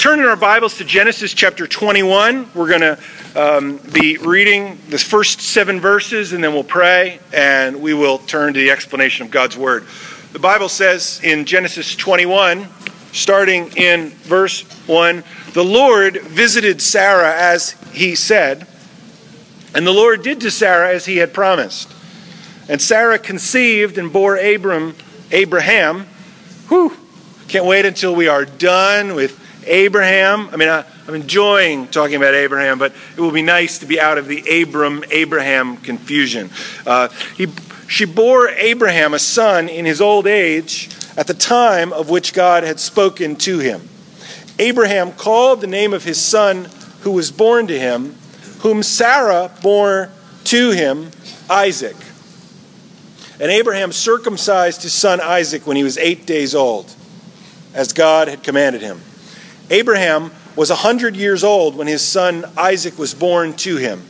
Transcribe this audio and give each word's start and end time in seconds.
turn 0.00 0.18
in 0.18 0.24
our 0.24 0.34
Bibles 0.34 0.78
to 0.78 0.84
Genesis 0.86 1.34
chapter 1.34 1.66
21. 1.66 2.52
We're 2.54 2.68
going 2.68 2.80
to 2.80 2.98
um, 3.36 3.76
be 3.92 4.16
reading 4.16 4.78
the 4.88 4.96
first 4.96 5.42
seven 5.42 5.78
verses, 5.78 6.32
and 6.32 6.42
then 6.42 6.54
we'll 6.54 6.64
pray, 6.64 7.20
and 7.34 7.82
we 7.82 7.92
will 7.92 8.16
turn 8.16 8.54
to 8.54 8.58
the 8.58 8.70
explanation 8.70 9.26
of 9.26 9.30
God's 9.30 9.58
Word. 9.58 9.84
The 10.32 10.38
Bible 10.38 10.70
says 10.70 11.20
in 11.22 11.44
Genesis 11.44 11.94
21, 11.96 12.66
starting 13.12 13.70
in 13.76 14.08
verse 14.08 14.62
1, 14.86 15.22
the 15.52 15.64
Lord 15.64 16.22
visited 16.22 16.80
Sarah 16.80 17.34
as 17.36 17.72
he 17.92 18.14
said, 18.14 18.66
and 19.74 19.86
the 19.86 19.92
Lord 19.92 20.22
did 20.22 20.40
to 20.40 20.50
Sarah 20.50 20.94
as 20.94 21.04
he 21.04 21.18
had 21.18 21.34
promised. 21.34 21.92
And 22.70 22.80
Sarah 22.80 23.18
conceived 23.18 23.98
and 23.98 24.10
bore 24.10 24.38
Abram, 24.38 24.94
Abraham. 25.30 26.06
Whew, 26.70 26.96
can't 27.48 27.66
wait 27.66 27.84
until 27.84 28.14
we 28.14 28.28
are 28.28 28.46
done 28.46 29.14
with 29.14 29.38
Abraham. 29.66 30.48
I 30.50 30.56
mean, 30.56 30.68
I, 30.68 30.84
am 31.08 31.14
enjoying 31.14 31.88
talking 31.88 32.16
about 32.16 32.34
Abraham, 32.34 32.78
but 32.78 32.92
it 33.16 33.20
will 33.20 33.32
be 33.32 33.42
nice 33.42 33.78
to 33.80 33.86
be 33.86 34.00
out 34.00 34.18
of 34.18 34.26
the 34.26 34.62
Abram 34.62 35.04
Abraham 35.10 35.76
confusion. 35.76 36.50
Uh, 36.86 37.08
he, 37.36 37.48
she 37.88 38.04
bore 38.04 38.48
Abraham 38.48 39.14
a 39.14 39.18
son 39.18 39.68
in 39.68 39.84
his 39.84 40.00
old 40.00 40.26
age 40.26 40.88
at 41.16 41.26
the 41.26 41.34
time 41.34 41.92
of 41.92 42.08
which 42.08 42.32
God 42.32 42.62
had 42.62 42.78
spoken 42.78 43.36
to 43.36 43.58
him. 43.58 43.88
Abraham 44.58 45.12
called 45.12 45.60
the 45.60 45.66
name 45.66 45.92
of 45.92 46.04
his 46.04 46.20
son 46.20 46.68
who 47.00 47.12
was 47.12 47.30
born 47.30 47.66
to 47.66 47.78
him, 47.78 48.14
whom 48.60 48.82
Sarah 48.82 49.50
bore 49.62 50.10
to 50.44 50.70
him, 50.70 51.10
Isaac. 51.48 51.96
And 53.40 53.50
Abraham 53.50 53.90
circumcised 53.90 54.82
his 54.82 54.92
son 54.92 55.20
Isaac 55.20 55.66
when 55.66 55.76
he 55.76 55.82
was 55.82 55.96
eight 55.96 56.26
days 56.26 56.54
old, 56.54 56.94
as 57.72 57.92
God 57.92 58.28
had 58.28 58.42
commanded 58.42 58.82
him. 58.82 59.00
Abraham 59.70 60.32
was 60.56 60.70
a 60.70 60.74
hundred 60.74 61.16
years 61.16 61.44
old 61.44 61.76
when 61.76 61.86
his 61.86 62.02
son 62.02 62.44
Isaac 62.56 62.98
was 62.98 63.14
born 63.14 63.54
to 63.54 63.76
him. 63.76 64.02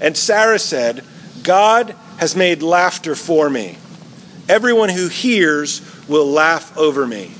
And 0.00 0.16
Sarah 0.16 0.58
said, 0.58 1.02
God 1.42 1.94
has 2.18 2.36
made 2.36 2.62
laughter 2.62 3.14
for 3.14 3.48
me. 3.48 3.78
Everyone 4.48 4.90
who 4.90 5.08
hears 5.08 5.82
will 6.08 6.26
laugh 6.26 6.76
over 6.76 7.06
me. 7.06 7.32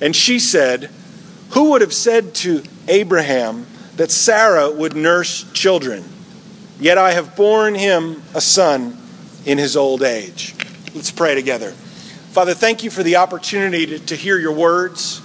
And 0.00 0.14
she 0.14 0.38
said, 0.38 0.90
Who 1.50 1.70
would 1.70 1.80
have 1.80 1.94
said 1.94 2.34
to 2.36 2.62
Abraham 2.88 3.66
that 3.96 4.10
Sarah 4.10 4.70
would 4.70 4.96
nurse 4.96 5.50
children? 5.52 6.04
Yet 6.78 6.98
I 6.98 7.12
have 7.12 7.36
borne 7.36 7.74
him 7.74 8.22
a 8.34 8.40
son 8.40 8.98
in 9.44 9.58
his 9.58 9.76
old 9.76 10.02
age. 10.02 10.54
Let's 10.94 11.10
pray 11.10 11.34
together. 11.34 11.70
Father, 11.70 12.52
thank 12.52 12.84
you 12.84 12.90
for 12.90 13.02
the 13.02 13.16
opportunity 13.16 13.86
to, 13.86 13.98
to 13.98 14.16
hear 14.16 14.38
your 14.38 14.52
words. 14.52 15.22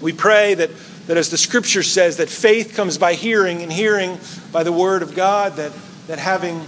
We 0.00 0.12
pray 0.12 0.54
that, 0.54 0.70
that 1.06 1.16
as 1.16 1.30
the 1.30 1.38
scripture 1.38 1.82
says, 1.82 2.18
that 2.18 2.28
faith 2.28 2.74
comes 2.74 2.98
by 2.98 3.14
hearing, 3.14 3.62
and 3.62 3.72
hearing 3.72 4.18
by 4.52 4.62
the 4.62 4.72
word 4.72 5.02
of 5.02 5.14
God, 5.14 5.56
that, 5.56 5.72
that 6.06 6.18
having 6.18 6.66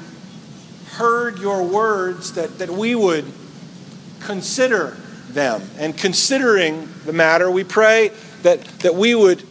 heard 0.93 1.39
your 1.39 1.63
words, 1.63 2.33
that, 2.35 2.59
that 2.59 2.71
we 2.71 2.95
would 2.95 3.25
consider 4.21 4.97
them. 5.31 5.63
And 5.79 5.97
considering 5.97 6.89
the 7.05 7.13
matter, 7.13 7.51
we 7.51 7.65
pray 7.65 8.11
that, 8.43 8.65
that 8.81 8.95
we 8.95 9.15
would 9.15 9.47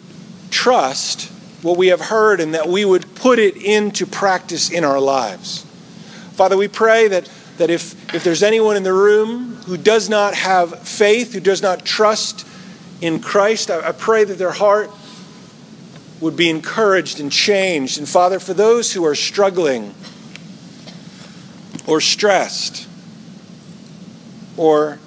trust 0.50 1.32
what 1.62 1.78
we 1.78 1.88
have 1.88 2.02
heard 2.02 2.40
and 2.40 2.54
that 2.54 2.68
we 2.68 2.86
would 2.86 3.16
put 3.16 3.40
it 3.40 3.58
into 3.58 4.06
practice 4.06 4.70
in 4.70 4.84
our 4.84 5.00
lives. 5.00 5.64
Father, 6.34 6.58
we 6.58 6.68
pray 6.68 7.08
that, 7.08 7.30
that 7.58 7.70
if, 7.70 8.14
if 8.14 8.24
there's 8.24 8.44
anyone 8.44 8.76
in 8.76 8.84
the 8.84 8.94
room 8.94 9.56
who 9.66 9.78
does 9.78 10.10
not 10.10 10.34
have 10.36 10.80
faith, 10.88 11.34
who 11.34 11.40
does 11.40 11.62
not 11.62 11.86
trust 11.86 12.47
in 13.02 13.20
Christ, 13.20 13.70
I, 13.70 13.92
pray 13.92 14.24
that 14.24 14.38
their 14.38 14.52
heart 14.52 14.92
would 16.20 16.36
be 16.36 16.50
encouraged 16.50 17.20
and 17.20 17.32
changed. 17.32 17.98
And 17.98 18.10
Father, 18.10 18.40
for 18.40 18.54
those 18.54 18.94
who 18.94 19.06
are 19.06 19.16
struggling 19.16 19.94
or 21.86 22.02
stressed 22.02 22.88
or 24.58 24.98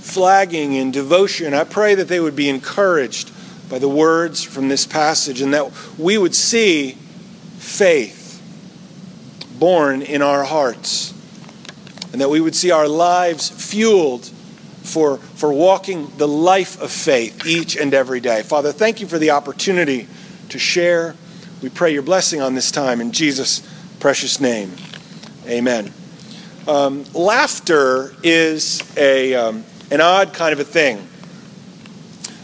flagging 0.00 0.72
in 0.72 0.90
devotion, 0.90 1.52
I 1.52 1.64
pray 1.64 1.94
that 1.96 2.08
they 2.08 2.20
would 2.20 2.36
be 2.36 2.48
encouraged 2.48 3.32
by 3.68 3.78
the 3.78 3.88
words 3.88 4.42
from 4.42 4.68
this 4.68 4.86
passage 4.86 5.40
and 5.40 5.52
that 5.54 5.72
we 5.98 6.18
would 6.18 6.34
see 6.34 6.92
faith 7.58 8.40
born 9.58 10.02
in 10.02 10.22
our 10.22 10.44
hearts 10.44 11.12
and 12.12 12.20
that 12.20 12.30
we 12.30 12.40
would 12.40 12.54
see 12.54 12.70
our 12.70 12.88
lives 12.88 13.48
fueled 13.48 14.30
for, 14.82 15.18
for 15.18 15.52
walking 15.52 16.10
the 16.16 16.28
life 16.28 16.80
of 16.80 16.90
faith 16.90 17.46
each 17.46 17.76
and 17.76 17.94
every 17.94 18.20
day. 18.20 18.42
Father, 18.42 18.72
thank 18.72 19.00
you 19.00 19.06
for 19.06 19.18
the 19.18 19.30
opportunity 19.30 20.08
to 20.48 20.58
share. 20.58 21.14
We 21.62 21.68
pray 21.68 21.92
your 21.92 22.02
blessing 22.02 22.40
on 22.40 22.54
this 22.54 22.70
time 22.70 23.00
in 23.00 23.12
Jesus' 23.12 23.62
precious 24.00 24.40
name. 24.40 24.72
Amen. 25.46 25.92
Um, 26.66 27.04
laughter 27.12 28.14
is 28.22 28.82
a, 28.96 29.34
um, 29.34 29.64
an 29.90 30.00
odd 30.00 30.32
kind 30.32 30.52
of 30.52 30.60
a 30.60 30.64
thing. 30.64 31.06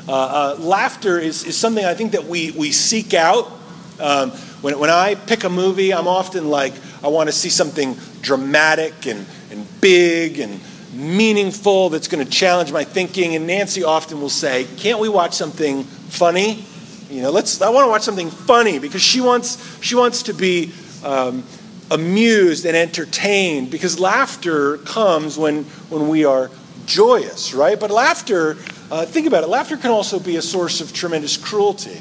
Uh, 0.09 0.57
uh, 0.59 0.63
laughter 0.63 1.19
is, 1.19 1.45
is 1.45 1.57
something 1.57 1.85
I 1.85 1.95
think 1.95 2.13
that 2.13 2.25
we, 2.25 2.51
we 2.53 2.73
seek 2.73 3.15
out. 3.15 3.51
Um, 3.99 4.31
when, 4.63 4.79
when 4.79 4.91
I 4.91 5.15
pick 5.15 5.45
a 5.45 5.51
movie, 5.51 5.93
I'm 5.93 6.07
often 6.07 6.49
like, 6.49 6.75
I 7.03 7.09
want 7.09 7.29
to 7.29 7.33
see 7.33 7.49
something 7.49 7.97
dramatic 8.21 9.07
and, 9.07 9.27
and 9.51 9.67
big 9.81 10.39
and 10.39 10.61
meaningful 10.97 11.91
that's 11.91 12.09
going 12.09 12.25
to 12.25 12.31
challenge 12.31 12.73
my 12.73 12.85
thinking. 12.85 13.35
And 13.35 13.47
Nancy 13.47 13.85
often 13.85 14.21
will 14.21 14.29
say, 14.29 14.67
"Can't 14.77 14.99
we 14.99 15.09
watch 15.09 15.35
something 15.35 15.85
funny?" 15.85 16.65
You 17.11 17.23
know, 17.23 17.31
let's. 17.31 17.61
I 17.61 17.69
want 17.69 17.85
to 17.87 17.91
watch 17.91 18.03
something 18.03 18.31
funny 18.31 18.79
because 18.79 19.03
she 19.03 19.21
wants 19.21 19.79
she 19.81 19.95
wants 19.95 20.25
to 20.25 20.35
be 20.35 20.73
um, 21.05 21.45
amused 21.91 22.65
and 22.67 22.77
entertained 22.77 23.71
because 23.71 24.01
laughter 24.01 24.79
comes 24.79 25.39
when 25.39 25.65
when 25.89 26.09
we 26.09 26.25
are 26.25 26.51
joyous, 26.87 27.55
right? 27.55 27.79
But 27.79 27.91
laughter, 27.91 28.57
uh, 28.91 29.05
think 29.05 29.27
about 29.27 29.45
it. 29.45 29.49
Laughter 29.49 29.77
can 29.77 29.91
also 29.91 30.19
be 30.19 30.37
a 30.37 30.43
source 30.43 30.81
of 30.81 30.93
tremendous 30.93 31.37
cruelty, 31.37 32.01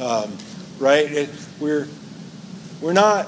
um, 0.00 0.36
right? 0.78 1.10
It, 1.10 1.30
we're 1.60 1.88
we're 2.80 2.92
not 2.92 3.26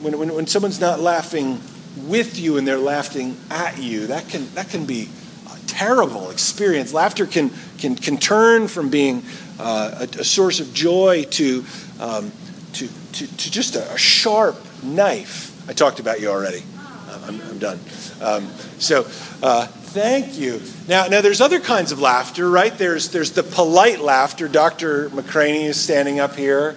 when, 0.00 0.18
when 0.18 0.34
when 0.34 0.46
someone's 0.46 0.80
not 0.80 1.00
laughing 1.00 1.60
with 1.96 2.38
you 2.38 2.58
and 2.58 2.66
they're 2.66 2.78
laughing 2.78 3.36
at 3.50 3.78
you. 3.78 4.06
That 4.06 4.28
can, 4.28 4.52
that 4.54 4.68
can 4.70 4.84
be 4.84 5.08
a 5.46 5.58
terrible 5.66 6.30
experience. 6.30 6.92
Laughter 6.92 7.26
can, 7.26 7.50
can, 7.78 7.96
can 7.96 8.16
turn 8.16 8.68
from 8.68 8.88
being 8.88 9.22
uh, 9.58 9.98
a, 10.00 10.20
a, 10.20 10.24
source 10.24 10.60
of 10.60 10.72
joy 10.72 11.24
to, 11.24 11.64
um, 12.00 12.32
to, 12.74 12.88
to, 13.12 13.36
to, 13.36 13.50
just 13.50 13.76
a, 13.76 13.92
a, 13.92 13.98
sharp 13.98 14.56
knife. 14.82 15.50
I 15.68 15.72
talked 15.72 16.00
about 16.00 16.20
you 16.20 16.28
already. 16.28 16.62
Uh, 16.76 17.20
I'm, 17.26 17.40
I'm, 17.42 17.58
done. 17.58 17.78
Um, 18.20 18.48
so, 18.78 19.02
uh, 19.42 19.66
thank 19.66 20.38
you. 20.38 20.60
Now, 20.88 21.06
now, 21.06 21.20
there's 21.20 21.40
other 21.40 21.60
kinds 21.60 21.92
of 21.92 22.00
laughter, 22.00 22.48
right? 22.48 22.76
There's, 22.76 23.10
there's 23.10 23.32
the 23.32 23.42
polite 23.42 24.00
laughter. 24.00 24.48
Dr. 24.48 25.10
McCraney 25.10 25.64
is 25.64 25.78
standing 25.78 26.18
up 26.18 26.34
here 26.34 26.76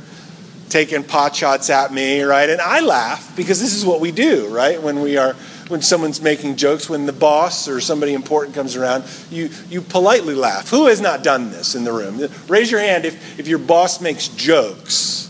taking 0.70 1.04
pot 1.04 1.36
shots 1.36 1.70
at 1.70 1.94
me, 1.94 2.22
right? 2.24 2.50
And 2.50 2.60
I 2.60 2.82
laugh 2.82 3.36
because 3.36 3.60
this 3.60 3.74
is 3.74 3.86
what 3.86 4.02
we 4.02 4.12
do, 4.12 4.48
right? 4.50 4.82
When 4.82 5.02
we 5.02 5.18
are 5.18 5.36
when 5.68 5.82
someone's 5.82 6.22
making 6.22 6.58
jokes, 6.58 6.90
when 6.90 7.06
the 7.06 7.14
boss 7.14 7.68
or 7.68 7.82
somebody 7.82 8.14
important 8.14 8.56
comes 8.56 8.76
around, 8.76 9.04
you, 9.32 9.50
you 9.70 9.82
politely 9.82 10.36
laugh. 10.36 10.70
Who 10.70 10.88
has 10.88 11.02
not 11.02 11.24
done 11.24 11.50
this 11.50 11.74
in 11.74 11.84
the 11.84 11.92
room? 11.92 12.30
Raise 12.48 12.70
your 12.70 12.82
hand 12.82 13.06
if, 13.06 13.40
if 13.40 13.48
your 13.48 13.58
boss 13.58 14.00
makes 14.00 14.28
jokes 14.28 15.26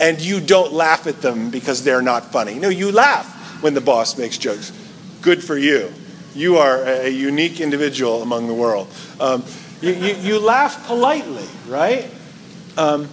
and 0.00 0.20
you 0.20 0.40
don't 0.40 0.72
laugh 0.72 1.06
at 1.06 1.20
them 1.20 1.50
because 1.50 1.84
they're 1.84 2.02
not 2.02 2.32
funny. 2.32 2.54
No, 2.54 2.68
you 2.68 2.92
laugh 2.92 3.62
when 3.62 3.74
the 3.74 3.80
boss 3.80 4.16
makes 4.16 4.38
jokes. 4.38 4.72
Good 5.20 5.42
for 5.42 5.56
you. 5.56 5.92
You 6.34 6.56
are 6.58 6.82
a 6.82 7.08
unique 7.08 7.60
individual 7.60 8.22
among 8.22 8.48
the 8.48 8.54
world. 8.54 8.88
Um, 9.20 9.44
you, 9.80 9.92
you, 9.92 10.14
you, 10.14 10.38
laugh 10.40 10.86
politely, 10.86 11.46
right? 11.68 12.10
Um, 12.76 13.08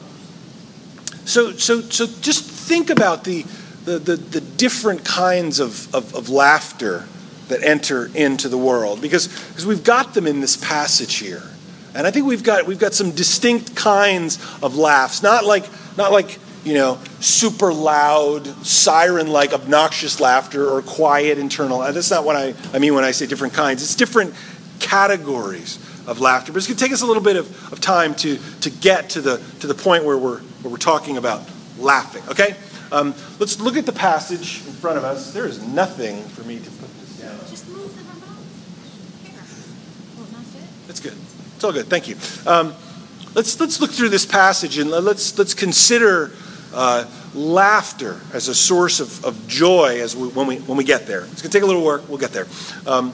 so, 1.32 1.54
so, 1.54 1.80
so 1.80 2.08
just 2.20 2.44
think 2.44 2.90
about 2.90 3.24
the, 3.24 3.46
the, 3.86 3.98
the, 4.00 4.18
the 4.18 4.42
different 4.42 5.06
kinds 5.06 5.62
of, 5.62 5.94
of, 5.96 6.14
of, 6.14 6.28
laughter 6.28 7.06
that 7.48 7.64
enter 7.64 8.12
into 8.14 8.50
the 8.50 8.58
world 8.58 9.02
because, 9.02 9.30
because 9.48 9.66
we've 9.66 9.86
got 9.86 10.14
them 10.14 10.28
in 10.28 10.42
this 10.42 10.58
passage 10.58 11.16
here. 11.16 11.44
And 11.96 12.06
I 12.06 12.12
think 12.12 12.26
we've 12.26 12.44
got, 12.44 12.68
we've 12.68 12.80
got 12.80 12.94
some 12.94 13.12
distinct 13.12 13.78
kinds 13.78 14.40
of 14.62 14.76
laughs, 14.76 15.24
not 15.24 15.46
like, 15.46 15.70
not 15.96 16.12
like 16.12 16.38
you 16.66 16.74
know, 16.74 17.00
super 17.22 17.74
loud, 17.74 18.46
siren 18.66 19.28
like, 19.28 19.54
obnoxious 19.54 20.20
laughter 20.20 20.70
or 20.70 20.82
quiet 20.82 21.38
internal. 21.38 21.80
That's 21.80 22.12
not 22.12 22.26
what 22.26 22.36
I, 22.36 22.54
I 22.74 22.80
mean 22.80 22.94
when 22.94 23.06
I 23.06 23.12
say 23.12 23.26
different 23.26 23.54
kinds. 23.54 23.84
It's 23.84 23.96
different 23.96 24.36
categories 24.80 25.80
of 26.08 26.20
laughter. 26.20 26.52
But 26.52 26.58
it's 26.58 26.68
going 26.68 26.78
to 26.78 26.84
take 26.84 26.94
us 26.94 27.02
a 27.02 27.06
little 27.06 27.24
bit 27.24 27.36
of, 27.36 27.74
of 27.74 27.82
time 27.82 28.16
to, 28.16 28.38
to 28.62 28.70
get 28.70 29.12
to 29.12 29.22
the, 29.22 29.38
to 29.60 29.68
the 29.68 29.76
point 29.76 30.04
where 30.04 30.18
we're, 30.18 30.40
where 30.40 30.72
we're 30.72 30.78
talking 30.78 31.18
about 31.18 31.42
laughing. 31.78 32.24
Okay? 32.30 32.56
Um, 32.92 33.14
let's 33.40 33.60
look 33.60 33.78
at 33.78 33.86
the 33.86 33.94
passage 33.94 34.66
in 34.66 34.74
front 34.74 34.98
of 34.98 35.04
us. 35.04 35.34
There 35.34 35.46
is 35.46 35.66
nothing 35.68 36.24
for 36.24 36.44
me 36.44 36.60
to 36.60 36.72
put 36.72 36.90
this 37.00 37.20
down. 37.22 37.40
Just 37.50 37.68
move 37.70 37.96
the 37.96 38.04
remote. 38.04 38.38
Here. 39.24 39.42
Not 40.32 40.42
it? 40.42 40.88
That's 40.88 41.00
good. 41.00 41.16
It's 41.56 41.64
all 41.64 41.72
good. 41.72 41.88
Thank 41.88 42.08
you. 42.08 42.16
Um, 42.46 42.74
let's, 43.34 43.60
let's 43.60 43.80
look 43.80 43.92
through 43.92 44.10
this 44.10 44.26
passage 44.26 44.78
and 44.78 44.90
let's, 44.90 45.38
let's 45.38 45.54
consider 45.54 46.32
uh, 46.74 47.06
laughter 47.34 48.20
as 48.34 48.48
a 48.48 48.56
source 48.56 49.00
of, 49.00 49.24
of 49.24 49.48
joy 49.48 50.02
as 50.02 50.16
we, 50.16 50.28
when, 50.30 50.48
we, 50.48 50.58
when 50.58 50.78
we 50.78 50.84
get 50.84 51.08
there. 51.08 51.22
It's 51.26 51.42
going 51.42 51.52
to 51.52 51.58
take 51.58 51.64
a 51.64 51.66
little 51.66 51.84
work. 51.84 52.08
We'll 52.10 52.18
get 52.18 52.32
there. 52.32 52.48
Um, 52.86 53.14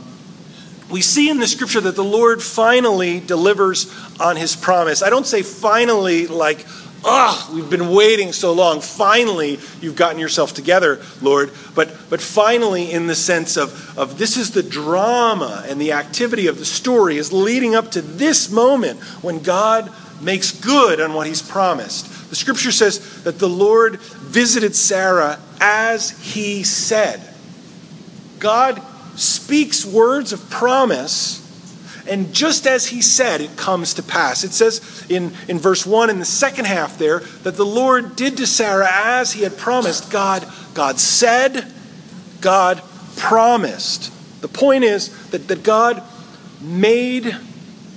we 0.90 1.02
see 1.02 1.30
in 1.30 1.40
the 1.40 1.48
scripture 1.48 1.82
that 1.82 1.96
the 1.96 2.04
Lord 2.04 2.42
finally 2.42 3.20
delivers 3.20 3.92
on 4.20 4.36
his 4.36 4.56
promise. 4.56 5.04
I 5.04 5.10
don't 5.10 5.28
say 5.28 5.42
finally 5.42 6.28
like, 6.28 6.66
ah, 7.04 7.50
we've 7.54 7.70
been 7.70 7.90
waiting 7.90 8.32
so 8.32 8.54
long. 8.54 8.80
Finally, 8.82 9.60
you've 9.82 9.96
gotten 9.96 10.20
yourself 10.20 10.54
together, 10.54 11.02
Lord. 11.22 11.52
But, 11.76 11.90
but 12.10 12.22
finally, 12.22 12.92
in 12.92 13.08
the 13.08 13.16
sense 13.16 13.58
of, 13.58 13.98
of 13.98 14.18
this 14.18 14.38
is 14.38 14.52
the 14.52 14.64
drama 14.64 15.66
and 15.68 15.80
the 15.80 15.92
activity 15.92 16.48
of 16.48 16.58
the 16.58 16.66
story 16.66 17.18
is 17.18 17.34
leading 17.34 17.76
up 17.76 17.92
to 17.92 18.02
this 18.02 18.50
moment 18.50 19.00
when 19.22 19.44
God 19.44 19.92
makes 20.22 20.52
good 20.52 21.02
on 21.02 21.14
what 21.14 21.28
he's 21.28 21.42
promised. 21.42 22.30
The 22.30 22.36
scripture 22.36 22.72
says 22.72 23.24
that 23.24 23.40
the 23.40 23.50
Lord 23.50 24.00
visited 24.00 24.76
Sarah 24.76 25.40
as 25.60 26.12
he 26.22 26.64
said. 26.64 27.22
God 28.40 28.82
speaks 29.18 29.86
words 29.86 30.32
of 30.32 30.50
promise, 30.50 31.44
and 32.08 32.34
just 32.34 32.66
as 32.66 32.88
he 32.88 33.02
said, 33.02 33.42
it 33.42 33.58
comes 33.58 33.96
to 33.96 34.04
pass. 34.04 34.44
It 34.44 34.54
says 34.54 35.06
in, 35.10 35.34
in 35.48 35.60
verse 35.60 35.86
1 35.86 36.10
in 36.10 36.20
the 36.20 36.26
second 36.26 36.66
half 36.66 36.98
there 36.98 37.20
that 37.44 37.56
the 37.56 37.66
Lord 37.66 38.16
did 38.16 38.38
to 38.38 38.48
Sarah 38.48 38.90
as 38.90 39.34
he 39.34 39.44
had 39.44 39.58
promised. 39.58 40.10
God, 40.10 40.48
God 40.74 41.00
said, 41.00 41.66
God 42.40 42.82
promised. 43.18 44.14
The 44.42 44.48
point 44.48 44.84
is 44.84 45.30
that, 45.32 45.48
that 45.50 45.64
God 45.64 46.02
made 46.62 47.36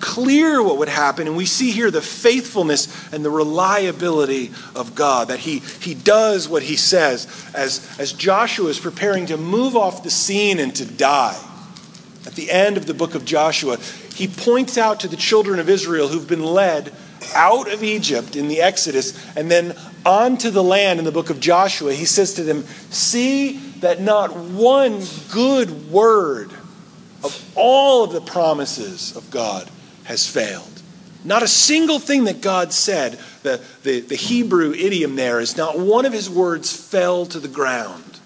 clear 0.00 0.62
what 0.62 0.79
would 0.79 0.88
happen. 0.88 1.26
And 1.26 1.37
we 1.37 1.47
see 1.47 1.70
here 1.70 1.91
the 1.91 2.02
faithfulness 2.02 3.12
and 3.12 3.25
the 3.25 3.31
reliability 3.31 4.50
of 4.75 4.94
God, 4.94 5.29
that 5.29 5.38
he, 5.38 5.58
he 5.58 5.94
does 5.94 6.49
what 6.49 6.62
he 6.62 6.76
says 6.76 7.29
as, 7.55 7.99
as 8.00 8.12
Joshua 8.12 8.69
is 8.69 8.81
preparing 8.81 9.26
to 9.26 9.37
move 9.37 9.76
off 9.76 10.02
the 10.02 10.11
scene 10.11 10.58
and 10.58 10.75
to 10.76 10.85
die. 10.85 11.38
At 12.26 12.35
the 12.35 12.50
end 12.50 12.76
of 12.76 12.87
the 12.87 12.94
book 12.94 13.14
of 13.14 13.25
Joshua, 13.25 13.79
he 14.14 14.26
points 14.26 14.76
out 14.76 15.00
to 15.00 15.08
the 15.08 15.17
children 15.17 15.58
of 15.58 15.69
Israel 15.69 16.08
who've 16.08 16.29
been 16.29 16.44
led 16.44 16.93
out 17.35 17.73
of 17.73 17.82
Egypt 17.82 18.37
in 18.37 18.49
the 18.49 18.61
Exodus 18.61 19.37
and 19.37 19.50
then 19.50 19.76
onto 20.05 20.50
the 20.50 20.62
land 20.62 20.99
in 20.99 21.05
the 21.05 21.12
book 21.12 21.31
of 21.31 21.41
Joshua. 21.41 21.93
He 21.93 22.05
says 22.05 22.35
to 22.35 22.43
them, 22.43 22.64
See 22.91 23.58
that 23.81 24.00
not 24.00 24.37
one 24.37 25.03
good 25.31 25.91
word 25.91 26.50
of 27.23 27.53
all 27.55 28.05
of 28.05 28.12
the 28.12 28.20
promises 28.20 29.17
of 29.17 29.31
God 29.31 29.70
has 30.05 30.26
failed. 30.26 30.82
Not 31.25 31.43
a 31.43 31.49
single 31.49 31.99
thing 31.99 32.25
that 32.25 32.41
God 32.41 32.73
said, 32.73 33.19
the, 33.43 33.62
the, 33.82 34.00
the, 34.00 34.17
Hebrew 34.17 34.73
idiom 34.73 35.17
there 35.17 35.41
is 35.41 35.56
not 35.56 35.79
one 35.79 36.06
of 36.06 36.12
his 36.12 36.31
words 36.31 36.75
fell 36.75 37.26
to 37.26 37.38
the 37.38 37.49
ground, 37.49 38.19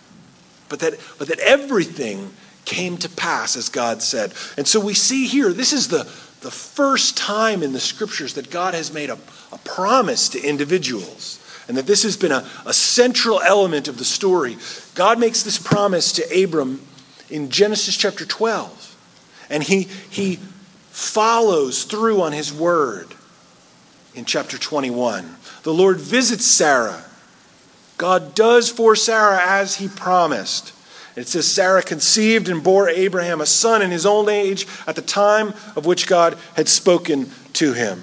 but 0.69 0.81
that, 0.81 0.95
but 1.19 1.29
that 1.29 1.41
everything 1.41 2.31
came 2.65 2.97
to 2.99 3.09
pass 3.09 3.57
as 3.57 3.69
God 3.69 4.01
said. 4.01 4.33
And 4.57 4.67
so 4.67 4.81
we 4.81 4.95
see 4.95 5.27
here, 5.27 5.53
this 5.53 5.73
is 5.73 5.89
the, 5.89 6.05
the 6.41 6.51
first 6.51 7.17
time 7.17 7.63
in 7.63 7.73
the 7.73 7.81
scriptures 7.81 8.35
that 8.35 8.51
God 8.51 8.75
has 8.75 8.93
made 8.93 9.11
a, 9.11 9.19
a 9.53 9.59
promise 9.65 10.29
to 10.31 10.41
individuals, 10.43 11.41
and 11.67 11.77
that 11.77 11.87
this 11.87 12.05
has 12.05 12.17
been 12.17 12.33
a, 12.33 12.49
a 12.65 12.73
central 12.73 13.41
element 13.41 13.89
of 13.89 13.99
the 13.99 14.05
story. 14.05 14.57
God 14.95 15.19
makes 15.19 15.43
this 15.43 15.59
promise 15.59 16.13
to 16.13 16.45
Abram 16.45 16.81
in 17.29 17.51
Genesis 17.51 17.97
chapter 17.97 18.25
12. 18.25 18.93
And 19.51 19.63
he, 19.63 19.83
he 20.11 20.39
follows 20.95 21.83
through 21.83 22.23
on 22.23 22.31
his 22.31 22.53
word 22.53 23.09
in 24.15 24.25
chapter 24.25 24.57
21. 24.57 25.29
The 25.65 25.75
Lord 25.75 25.97
visits 25.97 26.47
Sarah. 26.47 27.05
God 27.99 28.37
does 28.37 28.71
for 28.71 28.95
Sarah 28.95 29.41
as 29.43 29.75
he 29.75 29.89
promised. 29.89 30.73
It 31.17 31.27
says 31.27 31.51
Sarah 31.51 31.83
conceived 31.83 32.49
and 32.49 32.63
bore 32.63 32.89
Abraham 32.89 33.41
a 33.41 33.47
son 33.47 33.83
in 33.83 33.91
his 33.91 34.07
old 34.07 34.29
age 34.29 34.69
at 34.87 34.95
the 34.95 35.03
time 35.03 35.49
of 35.75 35.85
which 35.85 36.07
God 36.07 36.39
had 36.55 36.69
spoken 36.69 37.29
to 37.55 37.73
him. 37.73 38.01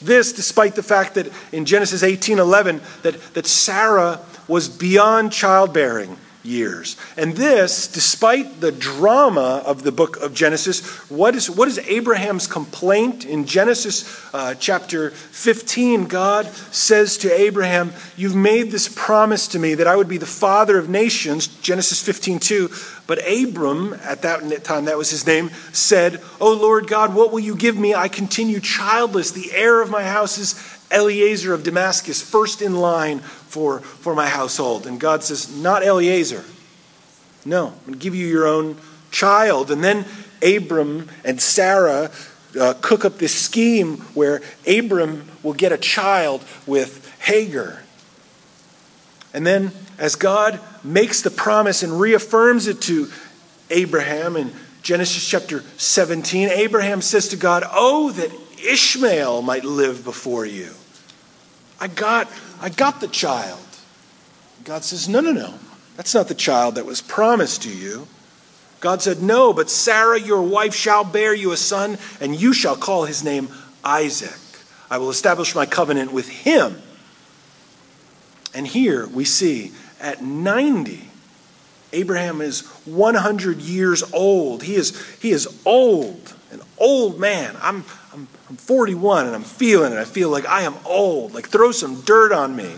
This 0.00 0.32
despite 0.32 0.76
the 0.76 0.84
fact 0.84 1.14
that 1.14 1.32
in 1.50 1.64
Genesis 1.64 2.04
18:11 2.04 3.02
that, 3.02 3.20
that 3.34 3.48
Sarah 3.48 4.20
was 4.46 4.68
beyond 4.68 5.32
childbearing 5.32 6.16
years. 6.46 6.96
And 7.16 7.34
this, 7.34 7.88
despite 7.88 8.60
the 8.60 8.72
drama 8.72 9.62
of 9.66 9.82
the 9.82 9.92
book 9.92 10.16
of 10.18 10.32
Genesis, 10.34 10.86
what 11.10 11.34
is, 11.34 11.50
what 11.50 11.68
is 11.68 11.78
Abraham's 11.80 12.46
complaint? 12.46 13.24
In 13.24 13.44
Genesis 13.44 14.24
uh, 14.32 14.54
chapter 14.54 15.10
15, 15.10 16.06
God 16.06 16.46
says 16.46 17.18
to 17.18 17.32
Abraham, 17.32 17.92
You've 18.16 18.36
made 18.36 18.70
this 18.70 18.88
promise 18.88 19.48
to 19.48 19.58
me 19.58 19.74
that 19.74 19.86
I 19.86 19.96
would 19.96 20.08
be 20.08 20.18
the 20.18 20.26
father 20.26 20.78
of 20.78 20.88
nations, 20.88 21.46
Genesis 21.46 22.02
15 22.02 22.38
2. 22.38 22.70
But 23.06 23.18
Abram, 23.26 23.94
at 24.02 24.22
that 24.22 24.64
time, 24.64 24.86
that 24.86 24.98
was 24.98 25.10
his 25.10 25.26
name, 25.26 25.50
said, 25.72 26.20
Oh 26.40 26.52
Lord 26.52 26.88
God, 26.88 27.14
what 27.14 27.32
will 27.32 27.40
you 27.40 27.54
give 27.54 27.76
me? 27.76 27.94
I 27.94 28.08
continue 28.08 28.60
childless. 28.60 29.30
The 29.30 29.52
heir 29.52 29.80
of 29.80 29.90
my 29.90 30.02
house 30.02 30.38
is 30.38 30.54
Eliezer 30.90 31.52
of 31.52 31.62
Damascus, 31.62 32.22
first 32.22 32.62
in 32.62 32.76
line 32.76 33.20
for, 33.56 33.80
for 33.80 34.14
my 34.14 34.28
household. 34.28 34.86
And 34.86 35.00
God 35.00 35.24
says, 35.24 35.56
Not 35.56 35.82
Eliezer. 35.82 36.44
No, 37.46 37.68
I'm 37.68 37.78
going 37.86 37.92
to 37.94 37.98
give 37.98 38.14
you 38.14 38.26
your 38.26 38.46
own 38.46 38.76
child. 39.10 39.70
And 39.70 39.82
then 39.82 40.04
Abram 40.42 41.08
and 41.24 41.40
Sarah 41.40 42.10
uh, 42.60 42.74
cook 42.82 43.06
up 43.06 43.16
this 43.16 43.34
scheme 43.34 43.96
where 44.12 44.42
Abram 44.66 45.26
will 45.42 45.54
get 45.54 45.72
a 45.72 45.78
child 45.78 46.44
with 46.66 47.10
Hagar. 47.20 47.82
And 49.32 49.46
then, 49.46 49.72
as 49.96 50.16
God 50.16 50.60
makes 50.84 51.22
the 51.22 51.30
promise 51.30 51.82
and 51.82 51.98
reaffirms 51.98 52.66
it 52.66 52.82
to 52.82 53.10
Abraham 53.70 54.36
in 54.36 54.52
Genesis 54.82 55.26
chapter 55.26 55.60
17, 55.78 56.50
Abraham 56.50 57.00
says 57.00 57.28
to 57.28 57.36
God, 57.36 57.64
Oh, 57.72 58.10
that 58.10 58.30
Ishmael 58.62 59.40
might 59.40 59.64
live 59.64 60.04
before 60.04 60.44
you. 60.44 60.74
I 61.80 61.88
got, 61.88 62.28
I 62.60 62.68
got 62.68 63.00
the 63.00 63.08
child. 63.08 63.60
God 64.64 64.84
says, 64.84 65.08
No, 65.08 65.20
no, 65.20 65.32
no. 65.32 65.54
That's 65.96 66.14
not 66.14 66.28
the 66.28 66.34
child 66.34 66.74
that 66.74 66.86
was 66.86 67.00
promised 67.00 67.62
to 67.62 67.74
you. 67.74 68.06
God 68.80 69.02
said, 69.02 69.22
No, 69.22 69.52
but 69.52 69.70
Sarah, 69.70 70.20
your 70.20 70.42
wife, 70.42 70.74
shall 70.74 71.04
bear 71.04 71.34
you 71.34 71.52
a 71.52 71.56
son, 71.56 71.98
and 72.20 72.38
you 72.38 72.52
shall 72.52 72.76
call 72.76 73.04
his 73.04 73.24
name 73.24 73.48
Isaac. 73.84 74.38
I 74.90 74.98
will 74.98 75.10
establish 75.10 75.54
my 75.54 75.66
covenant 75.66 76.12
with 76.12 76.28
him. 76.28 76.80
And 78.54 78.66
here 78.66 79.06
we 79.06 79.24
see 79.24 79.72
at 80.00 80.22
90, 80.22 81.08
Abraham 81.92 82.40
is 82.40 82.66
100 82.84 83.58
years 83.58 84.02
old. 84.12 84.62
He 84.62 84.76
is, 84.76 84.98
he 85.20 85.30
is 85.30 85.48
old, 85.64 86.34
an 86.50 86.60
old 86.78 87.18
man. 87.18 87.56
I'm, 87.60 87.84
I'm, 88.12 88.28
I'm 88.48 88.56
41 88.56 89.26
and 89.26 89.34
I'm 89.34 89.42
feeling 89.42 89.92
it. 89.92 89.98
I 89.98 90.04
feel 90.04 90.30
like 90.30 90.46
I 90.46 90.62
am 90.62 90.74
old. 90.84 91.34
Like 91.34 91.48
throw 91.48 91.72
some 91.72 92.00
dirt 92.02 92.32
on 92.32 92.54
me. 92.54 92.74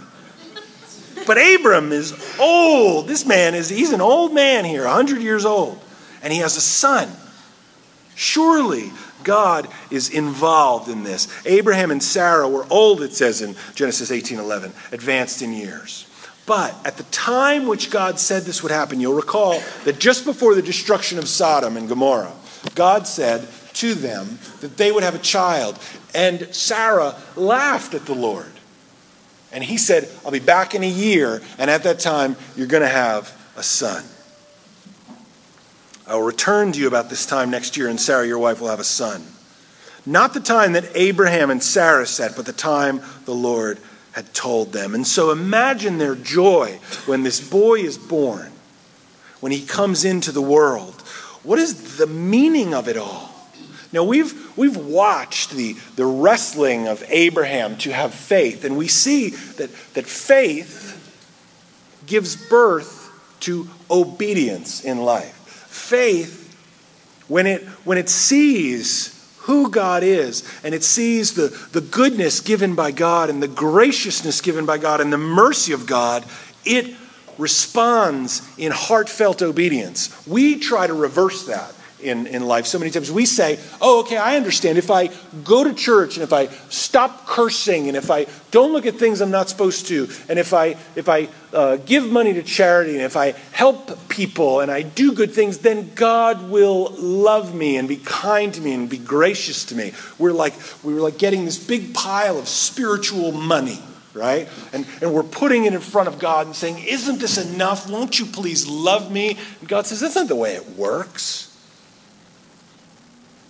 But 1.26 1.37
Abram 1.37 1.92
is 1.92 2.14
old. 2.40 3.06
This 3.06 3.26
man 3.26 3.54
is, 3.54 3.68
he's 3.68 3.92
an 3.92 4.00
old 4.00 4.32
man 4.32 4.64
here, 4.64 4.84
100 4.84 5.20
years 5.20 5.44
old. 5.44 5.78
And 6.22 6.32
he 6.32 6.38
has 6.40 6.56
a 6.56 6.60
son. 6.60 7.08
Surely 8.14 8.90
God 9.25 9.68
is 9.90 10.10
involved 10.10 10.88
in 10.88 11.04
this. 11.04 11.28
Abraham 11.46 11.90
and 11.90 12.02
Sarah 12.02 12.48
were 12.48 12.66
old, 12.70 13.02
it 13.02 13.12
says 13.12 13.42
in 13.42 13.54
Genesis 13.75 14.10
18:11, 14.10 14.72
advanced 14.92 15.42
in 15.42 15.52
years. 15.52 16.06
But 16.46 16.75
at 16.87 16.96
the 16.96 17.02
time 17.04 17.66
which 17.66 17.90
God 17.90 18.18
said 18.18 18.44
this 18.44 18.62
would 18.62 18.72
happen, 18.72 19.00
you'll 19.00 19.14
recall 19.14 19.60
that 19.84 19.98
just 19.98 20.25
before 20.25 20.54
the 20.54 20.62
destruction 20.62 21.18
of 21.18 21.28
Sodom 21.28 21.76
and 21.76 21.88
Gomorrah, 21.88 22.32
God 22.75 23.06
said 23.06 23.46
to 23.78 23.94
them 23.94 24.38
that 24.61 24.76
they 24.76 24.92
would 24.92 25.02
have 25.02 25.14
a 25.14 25.20
child. 25.20 25.78
And 26.14 26.54
Sarah 26.54 27.16
laughed 27.37 27.94
at 27.94 28.06
the 28.06 28.14
Lord. 28.14 28.52
And 29.52 29.64
he 29.64 29.78
said, 29.78 30.08
I'll 30.25 30.30
be 30.30 30.40
back 30.40 30.75
in 30.75 30.82
a 30.82 30.88
year, 30.88 31.40
and 31.58 31.70
at 31.70 31.85
that 31.85 32.00
time, 32.00 32.37
you're 32.54 32.66
going 32.66 32.82
to 32.82 32.88
have 32.88 33.35
a 33.56 33.62
son. 33.62 34.04
I 36.06 36.14
will 36.14 36.23
return 36.23 36.73
to 36.73 36.78
you 36.78 36.87
about 36.87 37.08
this 37.08 37.25
time 37.26 37.50
next 37.50 37.76
year, 37.76 37.88
and 37.88 38.00
Sarah, 38.00 38.26
your 38.26 38.38
wife, 38.38 38.61
will 38.61 38.68
have 38.68 38.80
a 38.80 38.85
son. 38.85 39.25
Not 40.04 40.35
the 40.35 40.40
time 40.40 40.73
that 40.73 40.90
Abraham 40.94 41.50
and 41.50 41.62
Sarah 41.62 42.06
set, 42.06 42.37
but 42.37 42.47
the 42.47 42.52
time 42.52 43.00
the 43.25 43.35
Lord 43.35 43.78
had 44.12 44.32
told 44.35 44.73
them. 44.73 44.94
And 44.94 45.06
so 45.06 45.30
imagine 45.30 45.99
their 45.99 46.14
joy 46.14 46.78
when 47.06 47.23
this 47.23 47.47
boy 47.47 47.80
is 47.80 47.99
born, 47.99 48.52
when 49.40 49.52
he 49.52 49.64
comes 49.64 50.04
into 50.04 50.32
the 50.32 50.42
world. 50.42 50.94
What 51.42 51.58
is 51.58 51.97
the 51.99 52.06
meaning 52.06 52.75
of 52.75 52.88
it 52.88 52.97
all? 52.97 53.38
Now, 53.92 54.04
we've, 54.04 54.57
we've 54.57 54.76
watched 54.76 55.52
the, 55.52 55.75
the 55.97 56.04
wrestling 56.04 56.88
of 56.88 57.02
Abraham 57.09 57.78
to 57.78 57.92
have 57.92 58.12
faith, 58.12 58.64
and 58.64 58.76
we 58.76 58.87
see 58.87 59.30
that, 59.30 59.71
that 59.95 60.07
faith 60.07 60.95
gives 62.07 62.37
birth 62.37 63.11
to 63.40 63.68
obedience 63.90 64.85
in 64.85 64.99
life. 64.99 65.35
Faith, 65.35 66.45
when 67.28 67.47
it, 67.47 67.62
when 67.85 67.97
it 67.97 68.09
sees 68.09 69.14
who 69.40 69.71
God 69.71 70.02
is 70.02 70.47
and 70.62 70.75
it 70.75 70.85
sees 70.85 71.35
the, 71.35 71.49
the 71.73 71.80
goodness 71.80 72.40
given 72.40 72.75
by 72.75 72.90
God 72.90 73.30
and 73.30 73.42
the 73.42 73.49
graciousness 73.49 74.42
given 74.42 74.66
by 74.66 74.76
God 74.76 75.00
and 75.00 75.11
the 75.11 75.18
mercy 75.18 75.73
of 75.73 75.87
God, 75.87 76.25
it 76.64 76.95
responds 77.38 78.47
in 78.59 78.73
heartfelt 78.73 79.40
obedience. 79.40 80.26
We 80.26 80.59
try 80.59 80.87
to 80.87 80.95
reverse 80.95 81.47
that 81.47 81.73
in, 82.00 82.26
in 82.26 82.47
life. 82.47 82.67
So 82.67 82.78
many 82.78 82.90
times 82.90 83.11
we 83.11 83.26
say, 83.26 83.59
oh, 83.81 84.00
okay, 84.00 84.17
I 84.17 84.37
understand. 84.37 84.78
If 84.78 84.90
I 84.90 85.11
go 85.45 85.64
to 85.64 85.75
church 85.75 86.17
and 86.17 86.23
if 86.23 86.33
I 86.33 86.47
stop 86.69 87.26
cursing 87.26 87.88
and 87.88 87.97
if 87.97 88.11
I 88.11 88.26
don't 88.50 88.73
look 88.73 88.87
at 88.87 88.95
things 88.95 89.21
I'm 89.21 89.31
not 89.31 89.49
supposed 89.49 89.87
to 89.88 90.09
and 90.28 90.38
if 90.38 90.55
I, 90.55 90.76
if 90.95 91.09
I 91.09 91.28
uh, 91.52 91.76
give 91.76 92.11
money 92.11 92.35
to 92.35 92.43
charity 92.43 92.93
and 92.93 93.02
if 93.02 93.17
I 93.17 93.33
help 93.52 94.09
people 94.09 94.61
and 94.61 94.71
I 94.71 94.83
do 94.83 95.12
good 95.12 95.33
things, 95.33 95.59
then 95.59 95.90
God 95.95 96.50
will 96.50 96.93
love 96.99 97.55
me 97.55 97.76
and 97.76 97.88
be 97.88 97.97
kind 97.97 98.52
to 98.55 98.61
me 98.61 98.75
and 98.75 98.88
be 98.88 98.99
gracious 98.99 99.64
to 99.67 99.75
me. 99.75 99.93
We're 100.19 100.33
like, 100.33 100.55
we 100.85 100.95
were 100.95 101.00
like 101.00 101.19
getting 101.19 101.45
this 101.45 101.59
big 101.59 101.95
pile 101.95 102.38
of 102.38 102.49
spiritual 102.49 103.33
money 103.33 103.81
right? 104.14 104.49
And, 104.73 104.85
and 105.00 105.14
we're 105.14 105.23
putting 105.23 105.64
it 105.64 105.75
in 105.75 105.81
front 105.81 106.09
of 106.09 106.19
God 106.19 106.47
and 106.47 106.57
saying, 106.57 106.85
Isn't 106.85 107.21
this 107.21 107.38
enough? 107.38 107.88
Won't 107.88 108.19
you 108.19 108.26
please 108.26 108.67
love 108.67 109.12
me? 109.12 109.38
And 109.61 109.69
God 109.69 109.87
says, 109.87 110.00
That's 110.00 110.17
not 110.17 110.26
the 110.26 110.35
way 110.35 110.55
it 110.55 110.71
works. 110.71 111.48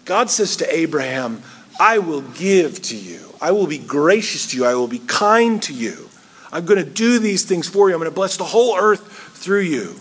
God 0.08 0.30
says 0.30 0.56
to 0.56 0.74
Abraham, 0.74 1.42
I 1.78 1.98
will 1.98 2.22
give 2.22 2.80
to 2.84 2.96
you. 2.96 3.20
I 3.42 3.52
will 3.52 3.66
be 3.66 3.76
gracious 3.76 4.50
to 4.50 4.56
you. 4.56 4.64
I 4.64 4.72
will 4.72 4.88
be 4.88 5.00
kind 5.00 5.62
to 5.64 5.74
you. 5.74 6.08
I'm 6.50 6.64
going 6.64 6.82
to 6.82 6.90
do 6.90 7.18
these 7.18 7.44
things 7.44 7.68
for 7.68 7.90
you. 7.90 7.94
I'm 7.94 8.00
going 8.00 8.10
to 8.10 8.14
bless 8.14 8.38
the 8.38 8.44
whole 8.44 8.74
earth 8.78 9.06
through 9.36 9.60
you. 9.60 9.96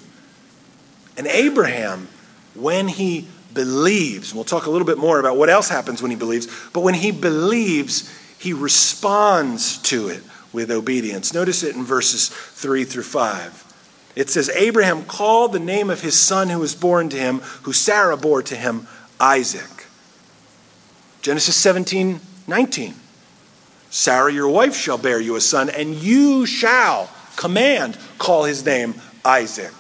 And 1.18 1.28
Abraham, 1.28 2.08
when 2.56 2.88
he 2.88 3.28
believes, 3.54 4.34
we'll 4.34 4.46
talk 4.46 4.66
a 4.66 4.70
little 4.70 4.88
bit 4.88 4.98
more 4.98 5.20
about 5.20 5.36
what 5.36 5.50
else 5.50 5.68
happens 5.68 6.02
when 6.02 6.10
he 6.10 6.16
believes, 6.16 6.48
but 6.72 6.84
when 6.84 6.94
he 6.94 7.12
believes, 7.12 8.10
he 8.40 8.54
responds 8.54 9.78
to 9.80 10.08
it 10.08 10.24
with 10.54 10.72
obedience. 10.72 11.34
Notice 11.34 11.64
it 11.64 11.76
in 11.76 11.84
verses 11.84 12.30
3 12.30 12.86
through 12.86 13.04
5. 13.04 14.12
It 14.16 14.30
says, 14.30 14.50
Abraham 14.52 15.04
called 15.04 15.52
the 15.52 15.60
name 15.60 15.90
of 15.90 16.00
his 16.00 16.18
son 16.18 16.48
who 16.48 16.60
was 16.60 16.76
born 16.76 17.10
to 17.10 17.18
him, 17.18 17.40
who 17.64 17.74
Sarah 17.74 18.16
bore 18.16 18.42
to 18.44 18.56
him, 18.56 18.88
Isaac. 19.20 19.77
Genesis 21.28 21.58
17, 21.58 22.22
19. 22.48 22.94
Sarah, 23.90 24.32
your 24.32 24.48
wife, 24.48 24.74
shall 24.74 24.98
bear 24.98 25.20
you 25.20 25.36
a 25.36 25.42
son, 25.42 25.70
and 25.70 25.94
you 25.94 26.46
shall 26.46 27.10
command, 27.36 27.98
call 28.18 28.46
his 28.46 28.66
name 28.66 28.96
Isaac. 29.26 29.74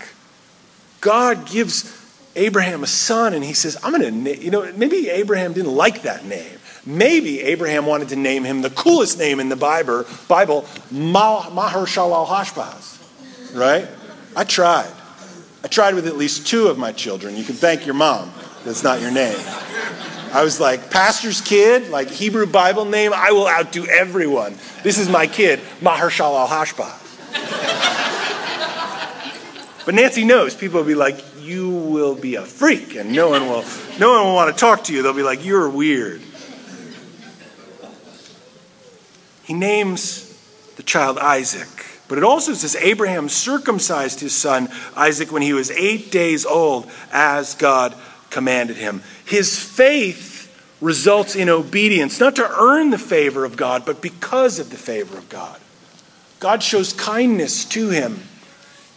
God 0.99 1.47
gives 1.47 1.89
Abraham 2.35 2.83
a 2.83 2.87
son, 2.87 3.33
and 3.33 3.45
he 3.45 3.53
says, 3.53 3.77
I'm 3.81 3.97
going 3.97 4.25
to, 4.25 4.37
you 4.37 4.51
know, 4.51 4.69
maybe 4.75 5.07
Abraham 5.07 5.53
didn't 5.53 5.71
like 5.71 6.01
that 6.01 6.25
name. 6.25 6.59
Maybe 6.85 7.39
Abraham 7.39 7.85
wanted 7.85 8.09
to 8.09 8.17
name 8.17 8.43
him 8.43 8.61
the 8.61 8.69
coolest 8.69 9.17
name 9.17 9.39
in 9.39 9.47
the 9.47 9.55
Bible, 9.55 10.03
Bible 10.27 10.65
Maher-shalal 10.91 12.27
Hashbaz, 12.27 13.55
right? 13.55 13.87
I 14.35 14.43
tried. 14.43 14.91
I 15.63 15.69
tried 15.69 15.95
with 15.95 16.07
at 16.07 16.17
least 16.17 16.45
two 16.45 16.67
of 16.67 16.77
my 16.77 16.91
children. 16.91 17.37
You 17.37 17.45
can 17.45 17.55
thank 17.55 17.85
your 17.85 17.95
mom. 17.95 18.33
That's 18.65 18.83
not 18.83 18.99
your 18.99 19.11
name. 19.11 19.39
I 20.33 20.43
was 20.43 20.59
like, 20.59 20.91
pastor's 20.91 21.41
kid, 21.41 21.89
like 21.89 22.09
Hebrew 22.09 22.45
Bible 22.45 22.85
name, 22.85 23.11
I 23.13 23.31
will 23.31 23.47
outdo 23.47 23.85
everyone. 23.85 24.55
This 24.83 24.97
is 24.97 25.09
my 25.09 25.27
kid, 25.27 25.59
Mahershal 25.81 26.37
al 26.37 26.47
Hashba. 26.47 27.03
but 29.85 29.95
Nancy 29.95 30.25
knows 30.25 30.53
people 30.53 30.79
will 30.81 30.87
be 30.87 30.95
like, 30.95 31.23
you 31.39 31.69
will 31.69 32.15
be 32.15 32.35
a 32.35 32.43
freak, 32.43 32.95
and 32.95 33.13
no 33.13 33.29
one 33.29 33.47
will, 33.47 33.63
no 33.99 34.11
one 34.11 34.25
will 34.25 34.35
want 34.35 34.53
to 34.53 34.59
talk 34.59 34.83
to 34.85 34.93
you. 34.93 35.01
They'll 35.01 35.13
be 35.13 35.23
like, 35.23 35.45
you're 35.45 35.69
weird. 35.69 36.21
He 39.45 39.53
names 39.53 40.25
the 40.75 40.83
child 40.83 41.17
Isaac. 41.17 41.69
But 42.09 42.17
it 42.17 42.23
also 42.23 42.53
says 42.53 42.75
Abraham 42.75 43.29
circumcised 43.29 44.19
his 44.19 44.33
son 44.33 44.69
Isaac 44.95 45.31
when 45.31 45.41
he 45.41 45.53
was 45.53 45.71
eight 45.71 46.11
days 46.11 46.45
old, 46.45 46.89
as 47.11 47.55
God 47.55 47.95
commanded 48.29 48.75
him. 48.75 49.01
His 49.27 49.61
faith 49.61 50.37
results 50.79 51.35
in 51.35 51.49
obedience, 51.49 52.17
not 52.17 52.37
to 52.37 52.49
earn 52.49 52.91
the 52.91 52.97
favor 52.97 53.43
of 53.43 53.57
God, 53.57 53.85
but 53.85 54.01
because 54.01 54.57
of 54.57 54.69
the 54.69 54.77
favor 54.77 55.17
of 55.17 55.27
God. 55.27 55.59
God 56.39 56.63
shows 56.63 56.93
kindness 56.93 57.65
to 57.65 57.89
him, 57.89 58.21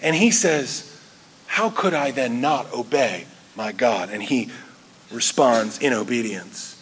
and 0.00 0.14
he 0.14 0.30
says, 0.30 1.00
How 1.46 1.68
could 1.68 1.94
I 1.94 2.12
then 2.12 2.40
not 2.40 2.72
obey 2.72 3.26
my 3.56 3.72
God? 3.72 4.10
And 4.10 4.22
he 4.22 4.50
responds 5.10 5.80
in 5.80 5.92
obedience. 5.92 6.76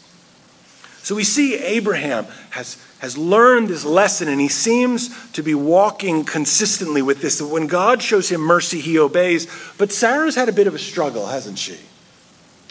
So 1.02 1.14
we 1.14 1.24
see 1.24 1.54
Abraham 1.54 2.26
has, 2.50 2.76
has 2.98 3.16
learned 3.16 3.68
this 3.68 3.86
lesson, 3.86 4.28
and 4.28 4.42
he 4.42 4.48
seems 4.48 5.32
to 5.32 5.42
be 5.42 5.54
walking 5.54 6.24
consistently 6.24 7.00
with 7.00 7.22
this. 7.22 7.38
That 7.38 7.46
when 7.46 7.66
God 7.66 8.02
shows 8.02 8.28
him 8.28 8.42
mercy, 8.42 8.80
he 8.80 8.98
obeys. 8.98 9.46
But 9.78 9.90
Sarah's 9.90 10.34
had 10.34 10.50
a 10.50 10.52
bit 10.52 10.66
of 10.66 10.74
a 10.74 10.78
struggle, 10.78 11.28
hasn't 11.28 11.58
she? 11.58 11.78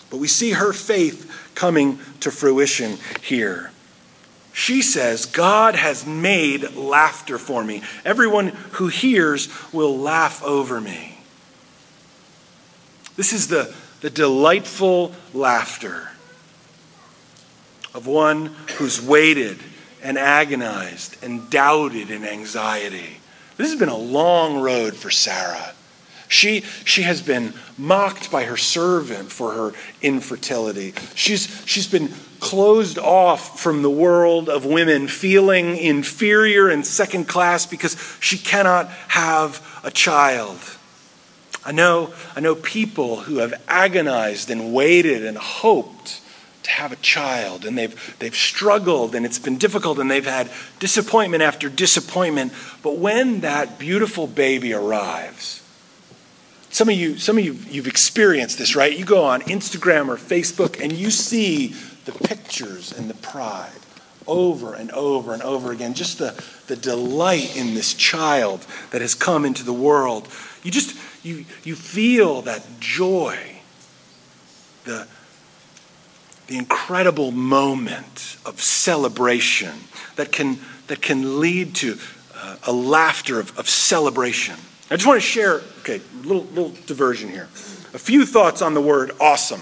But 0.10 0.18
we 0.18 0.28
see 0.28 0.52
her 0.52 0.74
faith 0.74 1.52
coming 1.56 2.00
to 2.22 2.32
fruition 2.32 2.98
here. 3.22 3.72
She 4.54 4.82
says, 4.82 5.28
God 5.28 5.76
has 5.76 6.06
made 6.06 6.76
laughter 6.76 7.38
for 7.38 7.64
me. 7.64 7.84
Everyone 8.04 8.48
who 8.74 8.88
hears 8.88 9.50
will 9.72 9.98
laugh 9.98 10.44
over 10.44 10.82
me. 10.82 11.20
This 13.16 13.34
is 13.34 13.48
the, 13.48 13.74
the 14.02 14.10
delightful 14.10 15.14
laughter 15.34 16.10
of 17.94 18.08
one 18.08 18.48
who's 18.78 19.02
waited 19.02 19.60
and 20.04 20.18
agonized 20.18 21.24
and 21.24 21.50
doubted 21.50 22.12
in 22.12 22.24
anxiety. 22.24 23.18
This 23.58 23.72
has 23.72 23.80
been 23.80 23.90
a 23.90 23.98
long 23.98 24.60
road 24.60 24.96
for 24.96 25.10
Sarah. 25.10 25.74
She, 26.30 26.62
she 26.84 27.04
has 27.04 27.22
been 27.22 27.54
mocked 27.78 28.32
by 28.32 28.44
her 28.44 28.58
servant 28.58 29.32
for 29.32 29.54
her 29.54 29.74
infertility. 30.02 30.94
She's, 31.16 31.64
she's 31.66 31.88
been 31.88 32.10
closed 32.40 32.98
off 32.98 33.60
from 33.60 33.82
the 33.82 33.90
world 33.90 34.50
of 34.50 34.66
women, 34.66 35.08
feeling 35.08 35.78
inferior 35.78 36.70
and 36.70 36.86
second 36.86 37.26
class 37.28 37.66
because 37.66 37.96
she 38.20 38.38
cannot 38.38 38.90
have 39.10 39.82
a 39.84 39.92
child. 39.92 40.60
I 41.66 41.72
know, 41.72 42.14
I 42.36 42.40
know 42.40 42.56
people 42.56 43.18
who 43.18 43.38
have 43.38 43.54
agonized 43.68 44.50
and 44.50 44.74
waited 44.74 45.26
and 45.26 45.38
hoped 45.38 46.22
to 46.64 46.72
have 46.72 46.92
a 46.92 46.98
child, 46.98 47.66
and 47.66 47.78
they've, 47.78 48.16
they've 48.20 48.36
struggled, 48.36 49.16
and 49.16 49.26
it's 49.26 49.40
been 49.40 49.58
difficult, 49.58 50.00
and 50.00 50.12
they've 50.12 50.26
had 50.26 50.50
disappointment 50.80 51.42
after 51.44 51.70
disappointment. 51.70 52.54
But 52.84 52.98
when 52.98 53.42
that 53.42 53.80
beautiful 53.80 54.28
baby 54.28 54.74
arrives, 54.74 55.64
some 56.78 56.90
of 56.90 56.96
you, 56.96 57.18
some 57.18 57.40
of 57.40 57.44
you, 57.44 57.54
you've 57.72 57.88
experienced 57.88 58.60
this, 58.60 58.76
right? 58.76 58.96
You 58.96 59.04
go 59.04 59.24
on 59.24 59.42
Instagram 59.42 60.10
or 60.10 60.16
Facebook 60.16 60.80
and 60.80 60.94
you 60.94 61.10
see 61.10 61.70
the 62.06 62.12
pictures 62.12 62.92
and 62.96 63.10
the 63.10 63.16
pride 63.16 63.72
over 64.28 64.76
and 64.76 64.92
over 64.92 65.34
and 65.34 65.42
over 65.42 65.72
again. 65.72 65.96
Just 65.96 66.20
the, 66.20 66.40
the 66.68 66.76
delight 66.76 67.58
in 67.58 67.74
this 67.74 67.96
child 67.96 68.64
that 68.92 69.02
has 69.02 69.16
come 69.16 69.44
into 69.44 69.64
the 69.64 69.74
world. 69.74 70.28
You 70.62 70.70
just, 70.70 70.96
you, 71.26 71.46
you 71.64 71.76
feel 71.76 72.44
that 72.44 72.64
joy, 72.80 73.40
the, 74.84 75.08
the 76.46 76.60
incredible 76.60 77.32
moment 77.32 78.38
of 78.46 78.62
celebration 78.62 79.74
that 80.16 80.32
can, 80.32 80.60
that 80.86 81.02
can 81.02 81.40
lead 81.40 81.74
to 81.78 81.98
uh, 82.36 82.58
a 82.68 82.72
laughter 82.72 83.40
of, 83.40 83.58
of 83.58 83.68
celebration. 83.68 84.58
I 84.89 84.96
just 84.96 85.06
want 85.06 85.22
to 85.22 85.27
share, 85.27 85.62
okay, 85.79 86.00
a 86.00 86.25
little, 86.25 86.44
little 86.44 86.72
diversion 86.86 87.29
here. 87.29 87.50
A 87.94 88.00
few 88.00 88.25
thoughts 88.25 88.62
on 88.62 88.74
the 88.74 88.79
word 88.79 89.12
awesome. 89.20 89.60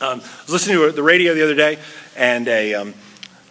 Um, 0.00 0.20
I 0.20 0.42
was 0.44 0.50
listening 0.50 0.76
to 0.76 0.92
the 0.92 1.02
radio 1.02 1.34
the 1.34 1.42
other 1.42 1.56
day, 1.56 1.78
and 2.16 2.46
a, 2.46 2.74
um, 2.74 2.94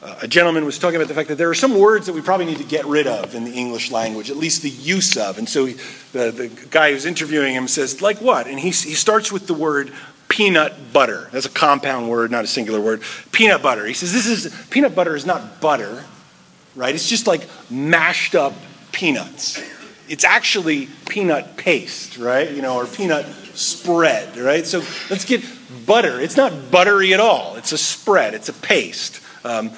a 0.01 0.27
gentleman 0.27 0.63
was 0.63 0.79
talking 0.79 0.95
about 0.95 1.09
the 1.09 1.13
fact 1.13 1.27
that 1.27 1.37
there 1.37 1.49
are 1.49 1.55
some 1.55 1.77
words 1.77 2.05
that 2.05 2.13
we 2.13 2.21
probably 2.21 2.45
need 2.45 2.59
to 2.59 2.63
get 2.63 2.85
rid 2.85 3.07
of 3.07 3.35
in 3.35 3.43
the 3.43 3.51
English 3.51 3.91
language, 3.91 4.31
at 4.31 4.37
least 4.37 4.61
the 4.61 4.69
use 4.69 5.17
of. 5.17 5.37
And 5.37 5.49
so 5.49 5.65
he, 5.65 5.73
the, 6.13 6.31
the 6.31 6.67
guy 6.69 6.93
who's 6.93 7.05
interviewing 7.05 7.53
him 7.53 7.67
says, 7.67 8.01
like 8.01 8.21
what? 8.21 8.47
And 8.47 8.57
he, 8.57 8.69
he 8.69 8.93
starts 8.93 9.33
with 9.33 9.47
the 9.47 9.53
word 9.53 9.91
peanut 10.29 10.93
butter. 10.93 11.27
That's 11.33 11.45
a 11.45 11.49
compound 11.49 12.07
word, 12.07 12.31
not 12.31 12.45
a 12.45 12.47
singular 12.47 12.79
word. 12.79 13.01
Peanut 13.33 13.61
butter. 13.61 13.85
He 13.85 13.93
says, 13.93 14.13
this 14.13 14.27
is, 14.27 14.67
peanut 14.69 14.95
butter 14.95 15.13
is 15.13 15.25
not 15.25 15.59
butter, 15.59 16.05
right? 16.73 16.95
It's 16.95 17.09
just 17.09 17.27
like 17.27 17.45
mashed 17.69 18.33
up 18.33 18.53
peanuts 18.93 19.61
it's 20.09 20.23
actually 20.23 20.87
peanut 21.09 21.57
paste, 21.57 22.17
right? 22.17 22.51
You 22.51 22.61
know, 22.61 22.77
or 22.77 22.85
peanut 22.85 23.25
spread, 23.53 24.37
right? 24.37 24.65
So 24.65 24.79
let's 25.09 25.25
get 25.25 25.43
butter. 25.85 26.19
It's 26.19 26.37
not 26.37 26.71
buttery 26.71 27.13
at 27.13 27.19
all. 27.19 27.55
It's 27.55 27.71
a 27.71 27.77
spread. 27.77 28.33
It's 28.33 28.49
a 28.49 28.53
paste. 28.53 29.21
Um, 29.43 29.71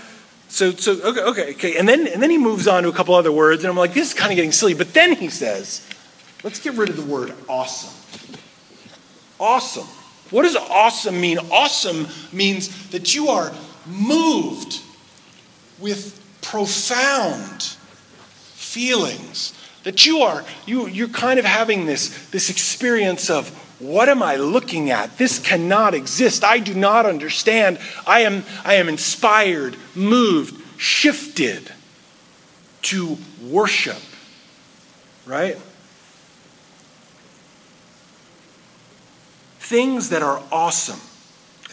so, 0.48 0.72
so 0.72 0.94
okay, 0.94 1.22
okay, 1.22 1.52
okay. 1.52 1.78
And 1.78 1.88
then, 1.88 2.08
and 2.08 2.22
then 2.22 2.30
he 2.30 2.38
moves 2.38 2.68
on 2.68 2.84
to 2.84 2.90
a 2.90 2.94
couple 2.94 3.14
other 3.14 3.32
words, 3.32 3.64
and 3.64 3.70
I'm 3.70 3.78
like, 3.78 3.94
this 3.94 4.10
is 4.10 4.14
kind 4.14 4.32
of 4.32 4.36
getting 4.36 4.52
silly. 4.52 4.74
But 4.74 4.94
then 4.94 5.16
he 5.16 5.30
says, 5.30 5.88
let's 6.44 6.60
get 6.60 6.74
rid 6.74 6.90
of 6.90 6.98
the 6.98 7.04
word 7.04 7.34
awesome. 7.48 7.96
Awesome. 9.40 9.88
What 10.32 10.44
does 10.44 10.56
awesome 10.56 11.20
mean? 11.20 11.40
Awesome 11.52 12.08
means 12.32 12.90
that 12.90 13.16
you 13.16 13.30
are 13.30 13.52
moved 13.88 14.82
with 15.80 16.20
profound 16.42 17.64
feelings. 18.54 19.54
That 19.90 20.06
you 20.06 20.20
are, 20.20 20.46
you, 20.68 20.86
you're 20.86 21.08
kind 21.08 21.40
of 21.40 21.46
having 21.46 21.88
this, 21.88 22.30
this 22.30 22.52
experience 22.52 23.32
of 23.32 23.50
what 23.80 24.08
am 24.08 24.22
I 24.22 24.36
looking 24.36 24.92
at? 24.92 25.18
This 25.18 25.40
cannot 25.40 25.96
exist. 25.96 26.44
I 26.44 26.60
do 26.60 26.76
not 26.76 27.08
understand. 27.08 27.80
I 28.06 28.20
am, 28.20 28.44
I 28.64 28.76
am 28.76 28.88
inspired, 28.88 29.76
moved, 29.96 30.62
shifted 30.80 31.72
to 32.84 33.18
worship. 33.42 33.98
Right? 35.26 35.58
Things 39.58 40.10
that 40.10 40.22
are 40.22 40.44
awesome. 40.52 41.02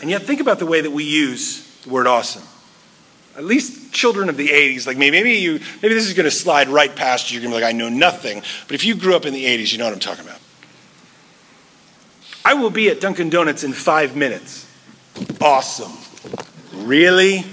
And 0.00 0.08
yet, 0.08 0.22
think 0.22 0.40
about 0.40 0.58
the 0.58 0.64
way 0.64 0.80
that 0.80 0.90
we 0.90 1.04
use 1.04 1.66
the 1.82 1.90
word 1.90 2.06
awesome. 2.06 2.44
At 3.36 3.44
least 3.44 3.92
children 3.92 4.28
of 4.28 4.36
the 4.36 4.48
80s, 4.48 4.86
like 4.86 4.96
maybe, 4.96 5.18
maybe 5.18 5.32
you, 5.34 5.60
maybe 5.82 5.94
this 5.94 6.06
is 6.06 6.14
going 6.14 6.24
to 6.24 6.30
slide 6.30 6.68
right 6.68 6.94
past 6.94 7.30
you. 7.30 7.34
You're 7.34 7.42
going 7.42 7.52
to 7.52 7.58
be 7.58 7.64
like, 7.64 7.74
I 7.74 7.76
know 7.76 7.90
nothing. 7.90 8.42
But 8.66 8.74
if 8.74 8.84
you 8.84 8.94
grew 8.94 9.14
up 9.14 9.26
in 9.26 9.34
the 9.34 9.44
80s, 9.44 9.72
you 9.72 9.78
know 9.78 9.84
what 9.84 9.92
I'm 9.92 10.00
talking 10.00 10.24
about. 10.24 10.40
I 12.44 12.54
will 12.54 12.70
be 12.70 12.88
at 12.88 13.00
Dunkin' 13.00 13.28
Donuts 13.28 13.64
in 13.64 13.72
five 13.72 14.16
minutes. 14.16 14.66
Awesome. 15.40 15.92
Really? 16.72 17.44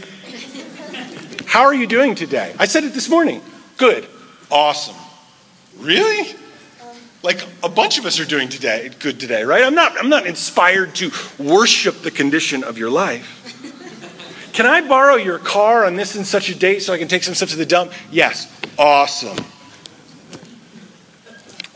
How 1.45 1.63
are 1.63 1.73
you 1.73 1.87
doing 1.87 2.15
today? 2.15 2.55
I 2.57 2.65
said 2.65 2.83
it 2.83 2.93
this 2.93 3.09
morning. 3.09 3.41
Good. 3.77 4.07
Awesome. 4.49 4.95
Really? 5.79 6.35
Like 7.23 7.45
a 7.63 7.69
bunch 7.69 7.97
of 7.97 8.05
us 8.05 8.19
are 8.19 8.25
doing 8.25 8.49
today, 8.49 8.91
good 8.99 9.19
today, 9.19 9.43
right? 9.43 9.63
I'm 9.63 9.75
not, 9.75 9.97
I'm 9.97 10.09
not 10.09 10.27
inspired 10.27 10.95
to 10.95 11.11
worship 11.39 12.01
the 12.01 12.11
condition 12.11 12.63
of 12.63 12.77
your 12.77 12.89
life. 12.89 13.72
Can 14.53 14.65
I 14.65 14.87
borrow 14.87 15.15
your 15.15 15.39
car 15.39 15.85
on 15.85 15.95
this 15.95 16.15
and 16.15 16.25
such 16.25 16.49
a 16.49 16.55
date 16.55 16.81
so 16.83 16.93
I 16.93 16.97
can 16.97 17.07
take 17.07 17.23
some 17.23 17.35
stuff 17.35 17.49
to 17.49 17.55
the 17.55 17.65
dump? 17.65 17.91
Yes. 18.11 18.49
Awesome. 18.77 19.37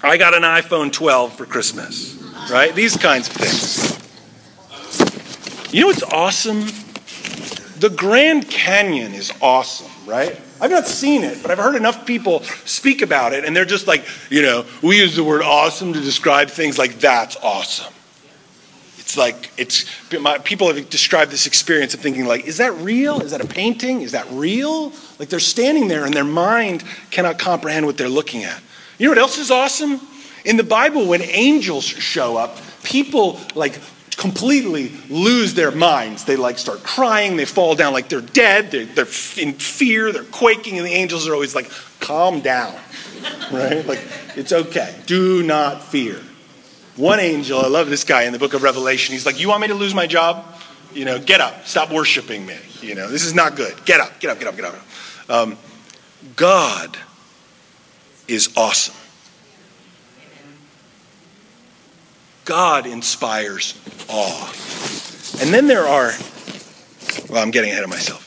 I 0.01 0.17
got 0.17 0.34
an 0.34 0.43
iPhone 0.43 0.93
12 0.93 1.36
for 1.36 1.46
Christmas 1.46 2.17
right? 2.50 2.74
These 2.74 2.98
kinds 2.98 3.27
of 3.27 3.36
things. 3.36 3.98
You 5.74 5.81
know 5.81 5.88
what's 5.88 6.03
awesome? 6.03 6.65
The 7.79 7.89
Grand 7.89 8.50
Canyon 8.50 9.13
is 9.13 9.31
awesome, 9.41 9.91
right? 10.05 10.39
I've 10.60 10.72
not 10.72 10.88
seen 10.88 11.24
it, 11.24 11.41
but 11.41 11.51
I've 11.51 11.60
heard 11.60 11.75
enough 11.75 12.05
people 12.05 12.41
speak 12.65 13.01
about 13.01 13.34
it, 13.34 13.46
and 13.46 13.55
they're 13.55 13.65
just 13.65 13.86
like, 13.86 14.05
you 14.29 14.41
know, 14.41 14.65
we 14.81 14.98
use 14.98 15.15
the 15.15 15.24
word 15.24 15.41
awesome 15.43 15.93
to 15.93 16.01
describe 16.01 16.50
things 16.50 16.77
like 16.77 17.00
that's 17.00 17.36
awesome. 17.38 17.93
It's 19.08 19.16
like, 19.16 19.52
it's, 19.56 19.86
my, 20.20 20.38
people 20.40 20.68
have 20.68 20.90
described 20.90 21.32
this 21.32 21.48
experience 21.48 21.94
of 21.94 22.02
thinking, 22.02 22.26
like, 22.26 22.46
is 22.46 22.58
that 22.58 22.74
real? 22.74 23.22
Is 23.22 23.32
that 23.32 23.40
a 23.40 23.48
painting? 23.48 24.02
Is 24.02 24.12
that 24.12 24.28
real? 24.32 24.92
Like 25.18 25.30
they're 25.30 25.40
standing 25.40 25.88
there 25.88 26.04
and 26.04 26.14
their 26.14 26.26
mind 26.26 26.84
cannot 27.10 27.40
comprehend 27.40 27.86
what 27.86 27.98
they're 27.98 28.10
looking 28.10 28.44
at. 28.44 28.62
You 28.98 29.06
know 29.06 29.12
what 29.12 29.18
else 29.18 29.38
is 29.38 29.50
awesome? 29.50 30.02
In 30.44 30.58
the 30.58 30.64
Bible, 30.66 31.08
when 31.08 31.22
angels 31.22 31.86
show 31.86 32.36
up, 32.36 32.58
people 32.84 33.40
like 33.56 33.80
completely 34.18 34.92
lose 35.10 35.54
their 35.54 35.72
minds. 35.72 36.26
They 36.26 36.36
like 36.36 36.58
start 36.58 36.84
crying, 36.84 37.38
they 37.38 37.46
fall 37.46 37.76
down 37.76 37.94
like 37.94 38.10
they're 38.10 38.20
dead, 38.20 38.72
they're, 38.72 38.84
they're 38.88 39.06
in 39.38 39.54
fear, 39.54 40.12
they're 40.12 40.26
quaking, 40.26 40.80
and 40.80 40.86
the 40.86 40.92
angels 40.92 41.30
are 41.30 41.34
always 41.34 41.56
like, 41.56 41.72
calm 42.02 42.42
down, 42.42 42.76
right? 43.54 43.88
Like, 43.88 44.06
it's 44.36 44.52
okay. 44.52 45.00
Do 45.06 45.44
not 45.44 45.82
fear. 45.82 46.20
One 46.98 47.20
angel, 47.20 47.60
I 47.60 47.68
love 47.68 47.89
this 47.89 48.04
guy 48.04 48.24
in 48.24 48.34
the 48.34 48.39
book 48.39 48.56
of 48.56 48.63
Revelation, 48.63 49.13
he's 49.13 49.25
like, 49.25 49.39
You 49.39 49.48
want 49.50 49.62
me 49.62 49.68
to 49.68 49.75
lose 49.75 49.94
my 49.94 50.08
job? 50.08 50.44
You 50.94 51.06
know, 51.06 51.20
get 51.20 51.42
up, 51.42 51.68
stop 51.68 51.92
worshiping 51.92 52.46
me. 52.46 52.58
You 52.82 52.96
know, 52.96 53.08
this 53.08 53.24
is 53.24 53.34
not 53.34 53.56
good. 53.56 53.74
Get 53.86 54.00
up, 54.00 54.20
get 54.20 54.32
up, 54.32 54.39
get 54.39 54.48
up, 54.48 54.56
get 54.56 54.66
up. 54.66 54.75
Um, 55.30 55.58
God 56.36 56.98
is 58.28 58.50
awesome. 58.58 58.95
God 62.45 62.88
inspires 62.88 63.80
awe. 64.10 64.54
And 65.41 65.54
then 65.54 65.67
there 65.67 65.86
are, 65.86 66.13
well, 67.30 67.43
I'm 67.43 67.52
getting 67.52 67.71
ahead 67.71 67.84
of 67.84 67.89
myself. 67.89 68.24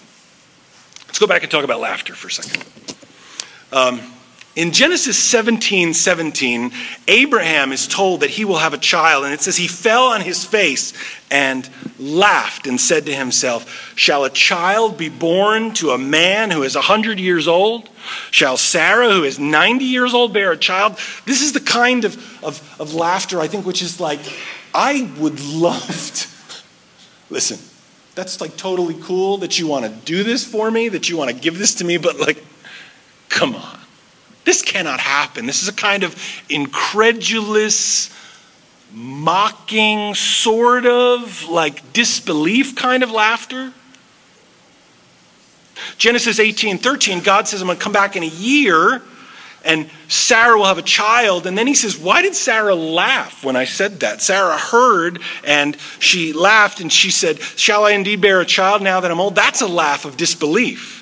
Let's 1.09 1.19
go 1.19 1.27
back 1.27 1.43
and 1.43 1.51
talk 1.51 1.65
about 1.65 1.81
laughter 1.81 2.15
for 2.15 2.29
a 2.29 2.31
second. 2.31 2.65
Um, 3.73 4.01
in 4.57 4.73
Genesis 4.73 5.17
17 5.17 5.95
17, 5.95 6.73
Abraham 7.07 7.73
is 7.73 7.87
told 7.87 8.21
that 8.21 8.31
he 8.31 8.45
will 8.45 8.59
have 8.59 8.75
a 8.75 8.79
child, 8.79 9.25
and 9.25 9.33
it 9.33 9.41
says 9.41 9.57
he 9.57 9.69
fell 9.69 10.07
on 10.09 10.21
his 10.21 10.45
face 10.45 10.93
and 11.31 11.69
laughed 12.01 12.67
and 12.67 12.81
said 12.81 13.07
to 13.07 13.15
himself, 13.15 13.95
Shall 13.95 14.25
a 14.25 14.31
child 14.31 14.99
be 14.99 15.09
born 15.09 15.73
to 15.75 15.91
a 15.91 15.99
man 15.99 16.51
who 16.51 16.65
is 16.65 16.75
100 16.75 17.21
years 17.21 17.47
old? 17.47 17.89
Shall 18.33 18.57
Sarah, 18.57 19.13
who 19.13 19.23
is 19.23 19.39
90 19.39 19.85
years 19.85 20.15
old, 20.15 20.33
bear 20.33 20.51
a 20.51 20.57
child? 20.57 20.99
This 21.27 21.43
is 21.43 21.53
the 21.53 21.61
kind 21.61 22.05
of, 22.05 22.17
of, 22.43 22.81
of 22.81 22.93
laughter, 22.93 23.41
I 23.41 23.47
think, 23.47 23.67
which 23.67 23.83
is 23.83 24.01
like, 24.01 24.21
I 24.75 25.09
would 25.19 25.41
love 25.41 25.87
to. 25.87 26.29
Listen, 27.31 27.59
that's 28.17 28.41
like 28.41 28.57
totally 28.57 28.97
cool 29.01 29.39
that 29.39 29.61
you 29.61 29.69
want 29.69 29.85
to 29.85 29.93
do 30.05 30.25
this 30.25 30.45
for 30.45 30.69
me, 30.73 30.89
that 30.89 31.09
you 31.09 31.17
want 31.17 31.31
to 31.31 31.37
give 31.37 31.57
this 31.57 31.77
to 31.77 31.85
me, 31.85 31.99
but 31.99 32.19
like, 32.19 32.43
come 33.29 33.55
on. 33.55 33.81
This 34.45 34.63
cannot 34.63 35.01
happen. 35.01 35.47
This 35.47 35.63
is 35.63 35.69
a 35.69 35.73
kind 35.73 36.03
of 36.03 36.17
incredulous, 36.49 38.11
mocking, 38.93 40.15
sort 40.15 40.87
of 40.87 41.49
like 41.49 41.93
disbelief 41.93 42.75
kind 42.75 43.03
of 43.03 43.11
laughter. 43.11 43.73
Genesis 45.99 46.39
18 46.39 46.79
13, 46.79 47.21
God 47.21 47.49
says, 47.49 47.61
I'm 47.61 47.67
going 47.67 47.79
to 47.79 47.83
come 47.83 47.93
back 47.93 48.17
in 48.17 48.23
a 48.23 48.27
year 48.27 49.03
and 49.65 49.91
Sarah 50.09 50.57
will 50.57 50.67
have 50.67 50.79
a 50.79 50.83
child. 50.83 51.47
And 51.47 51.57
then 51.57 51.67
he 51.67 51.75
says, 51.75 51.99
Why 51.99 52.23
did 52.23 52.35
Sarah 52.35 52.75
laugh 52.75 53.45
when 53.45 53.57
I 53.57 53.65
said 53.65 54.01
that? 54.01 54.23
Sarah 54.23 54.57
heard 54.57 55.21
and 55.45 55.77
she 55.99 56.33
laughed 56.33 56.81
and 56.81 56.93
she 56.93 57.11
said, 57.11 57.41
Shall 57.41 57.85
I 57.85 57.93
indeed 57.93 58.21
bear 58.21 58.41
a 58.41 58.47
child 58.47 58.83
now 58.83 59.01
that 59.01 59.11
I'm 59.11 59.21
old? 59.21 59.35
That's 59.35 59.61
a 59.61 59.69
laugh 59.69 60.05
of 60.05 60.17
disbelief. 60.17 61.00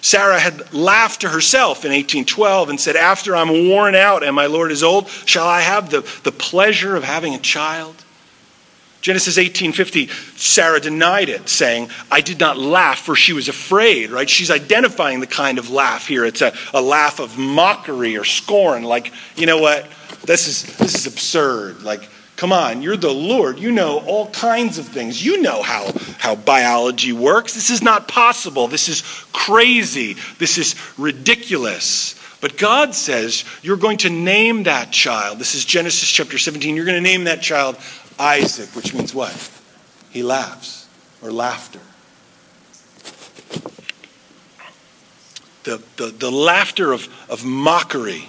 Sarah 0.00 0.38
had 0.38 0.72
laughed 0.72 1.22
to 1.22 1.28
herself 1.28 1.84
in 1.84 1.90
1812 1.90 2.70
and 2.70 2.80
said, 2.80 2.96
After 2.96 3.34
I'm 3.34 3.68
worn 3.68 3.94
out 3.94 4.22
and 4.22 4.34
my 4.34 4.46
Lord 4.46 4.70
is 4.70 4.82
old, 4.82 5.08
shall 5.08 5.46
I 5.46 5.60
have 5.60 5.90
the, 5.90 6.00
the 6.22 6.32
pleasure 6.32 6.96
of 6.96 7.04
having 7.04 7.34
a 7.34 7.38
child? 7.38 7.96
Genesis 9.00 9.38
18:50, 9.38 10.10
Sarah 10.38 10.80
denied 10.80 11.28
it, 11.28 11.48
saying, 11.48 11.88
I 12.10 12.20
did 12.20 12.40
not 12.40 12.58
laugh, 12.58 12.98
for 12.98 13.14
she 13.14 13.32
was 13.32 13.48
afraid, 13.48 14.10
right? 14.10 14.28
She's 14.28 14.50
identifying 14.50 15.20
the 15.20 15.26
kind 15.26 15.58
of 15.58 15.70
laugh 15.70 16.08
here. 16.08 16.24
It's 16.24 16.42
a, 16.42 16.52
a 16.74 16.82
laugh 16.82 17.20
of 17.20 17.38
mockery 17.38 18.16
or 18.16 18.24
scorn, 18.24 18.82
like, 18.82 19.12
you 19.36 19.46
know 19.46 19.58
what? 19.58 19.88
This 20.24 20.48
is 20.48 20.76
this 20.78 20.94
is 20.94 21.06
absurd. 21.06 21.82
Like, 21.82 22.08
Come 22.38 22.52
on, 22.52 22.82
you're 22.82 22.96
the 22.96 23.12
Lord. 23.12 23.58
You 23.58 23.72
know 23.72 23.98
all 24.06 24.30
kinds 24.30 24.78
of 24.78 24.86
things. 24.86 25.24
You 25.24 25.42
know 25.42 25.60
how, 25.60 25.90
how 26.18 26.36
biology 26.36 27.12
works. 27.12 27.54
This 27.54 27.68
is 27.68 27.82
not 27.82 28.06
possible. 28.06 28.68
This 28.68 28.88
is 28.88 29.02
crazy. 29.32 30.14
This 30.38 30.56
is 30.56 30.76
ridiculous. 30.96 32.14
But 32.40 32.56
God 32.56 32.94
says 32.94 33.44
you're 33.60 33.76
going 33.76 33.98
to 33.98 34.10
name 34.10 34.62
that 34.62 34.92
child. 34.92 35.40
This 35.40 35.56
is 35.56 35.64
Genesis 35.64 36.08
chapter 36.08 36.38
17. 36.38 36.76
You're 36.76 36.84
going 36.84 36.94
to 36.94 37.00
name 37.00 37.24
that 37.24 37.42
child 37.42 37.76
Isaac, 38.20 38.68
which 38.76 38.94
means 38.94 39.12
what? 39.12 39.50
He 40.10 40.22
laughs 40.22 40.86
or 41.20 41.32
laughter. 41.32 41.80
The, 45.64 45.82
the, 45.96 46.14
the 46.16 46.30
laughter 46.30 46.92
of, 46.92 47.08
of 47.28 47.44
mockery 47.44 48.28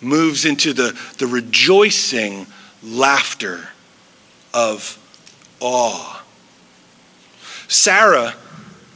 moves 0.00 0.46
into 0.46 0.72
the, 0.72 0.98
the 1.18 1.26
rejoicing 1.26 2.46
laughter 2.82 3.68
of 4.52 4.98
awe. 5.60 6.22
Sarah 7.68 8.34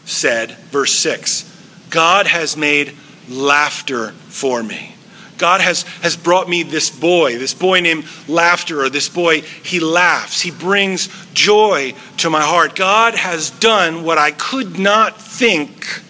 said, 0.05 0.53
verse 0.71 0.93
6, 0.93 1.53
God 1.91 2.27
has 2.27 2.57
made 2.57 2.95
laughter 3.29 4.13
for 4.29 4.63
me. 4.63 4.97
God 5.39 5.61
has, 5.61 5.83
has 6.03 6.17
brought 6.17 6.49
me 6.49 6.63
this 6.63 6.91
boy, 6.91 7.39
this 7.39 7.55
boy 7.55 7.81
named 7.81 8.07
Laughter, 8.27 8.83
or 8.83 8.89
this 8.89 9.09
boy, 9.09 9.43
he 9.43 9.81
laughs. 9.81 10.41
He 10.41 10.51
brings 10.51 11.09
joy 11.35 11.95
to 12.19 12.31
my 12.31 12.43
heart. 12.43 12.75
God 12.75 13.15
has 13.15 13.51
done 13.51 14.03
what 14.03 14.19
I 14.19 14.31
could 14.31 14.79
not 14.79 15.21
think 15.21 16.03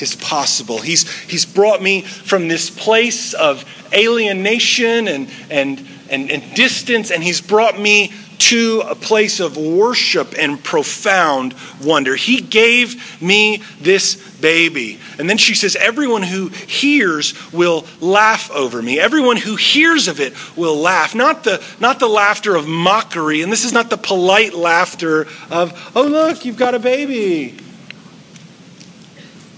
is 0.00 0.14
possible. 0.14 0.78
He's, 0.78 1.10
he's 1.24 1.44
brought 1.44 1.82
me 1.82 2.02
from 2.02 2.48
this 2.48 2.70
place 2.70 3.34
of 3.34 3.64
alienation 3.92 5.08
and, 5.08 5.30
and 5.50 5.86
and, 6.10 6.30
and 6.30 6.54
distance, 6.54 7.10
and 7.10 7.22
He's 7.22 7.40
brought 7.40 7.78
me 7.78 8.12
to 8.38 8.82
a 8.86 8.94
place 8.94 9.40
of 9.40 9.56
worship 9.56 10.34
and 10.38 10.62
profound 10.62 11.54
wonder. 11.82 12.14
He 12.14 12.40
gave 12.40 13.20
me 13.22 13.62
this 13.80 14.16
baby. 14.40 15.00
And 15.18 15.28
then 15.28 15.38
she 15.38 15.54
says, 15.54 15.76
Everyone 15.76 16.22
who 16.22 16.48
hears 16.48 17.34
will 17.52 17.86
laugh 18.00 18.50
over 18.50 18.80
me. 18.82 19.00
Everyone 19.00 19.36
who 19.36 19.56
hears 19.56 20.08
of 20.08 20.20
it 20.20 20.34
will 20.56 20.76
laugh. 20.76 21.14
Not 21.14 21.44
the, 21.44 21.64
not 21.80 21.98
the 21.98 22.08
laughter 22.08 22.54
of 22.54 22.66
mockery, 22.66 23.42
and 23.42 23.50
this 23.50 23.64
is 23.64 23.72
not 23.72 23.90
the 23.90 23.96
polite 23.96 24.54
laughter 24.54 25.26
of, 25.50 25.92
Oh, 25.94 26.06
look, 26.06 26.44
you've 26.44 26.58
got 26.58 26.74
a 26.74 26.78
baby. 26.78 27.56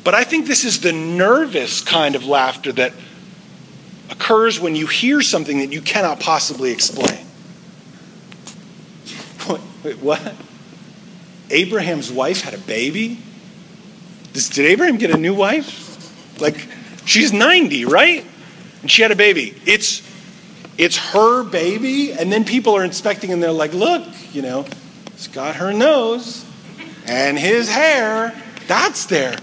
But 0.05 0.15
I 0.15 0.25
think 0.25 0.47
this 0.47 0.65
is 0.65 0.81
the 0.81 0.93
nervous 0.93 1.83
kind 1.83 2.15
of 2.15 2.25
laughter 2.25 2.73
that 2.73 2.95
occurs 4.11 4.61
when 4.61 4.75
you 4.77 4.87
hear 4.87 5.23
something 5.23 5.59
that 5.59 5.73
you 5.73 5.81
cannot 5.81 6.21
possibly 6.21 6.71
explain. 6.71 7.27
Wait, 9.85 9.99
what? 9.99 10.35
Abraham's 11.51 12.13
wife 12.13 12.43
had 12.43 12.55
a 12.55 12.59
baby? 12.59 13.19
Did 14.33 14.59
Abraham 14.67 14.99
get 14.99 15.11
a 15.11 15.17
new 15.17 15.35
wife? 15.35 16.41
Like, 16.41 16.69
she's 17.05 17.33
90, 17.33 17.85
right? 17.87 18.25
And 18.83 18.91
she 18.91 19.03
had 19.03 19.11
a 19.11 19.17
baby. 19.17 19.55
It's 19.67 20.03
it's 20.79 20.97
her 20.97 21.43
baby, 21.43 22.13
and 22.13 22.33
then 22.33 22.45
people 22.45 22.77
are 22.77 22.85
inspecting 22.85 23.33
and 23.33 23.43
they're 23.43 23.51
like, 23.51 23.75
look, 23.75 24.07
you 24.33 24.43
know, 24.43 24.65
it's 25.07 25.27
got 25.27 25.57
her 25.57 25.73
nose 25.73 26.47
and 27.05 27.37
his 27.37 27.69
hair. 27.69 28.33
That's 28.69 29.07
there. 29.07 29.37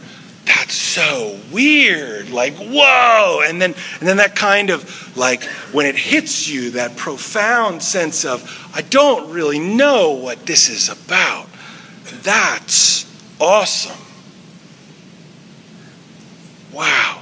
That's 0.65 0.78
so 0.78 1.39
weird. 1.51 2.32
Like, 2.32 2.56
whoa. 2.56 3.41
And 3.45 3.62
then 3.62 3.75
and 3.99 4.10
then 4.10 4.17
that 4.17 4.36
kind 4.36 4.71
of 4.71 5.15
like 5.15 5.43
when 5.71 5.86
it 5.86 5.95
hits 5.95 6.49
you, 6.49 6.71
that 6.71 6.97
profound 6.97 7.84
sense 7.84 8.25
of, 8.25 8.71
I 8.73 8.82
don't 8.82 9.32
really 9.32 9.60
know 9.60 10.13
what 10.13 10.47
this 10.47 10.69
is 10.69 10.89
about. 10.89 11.47
That's 12.23 13.06
awesome. 13.39 13.95
Wow. 16.73 17.21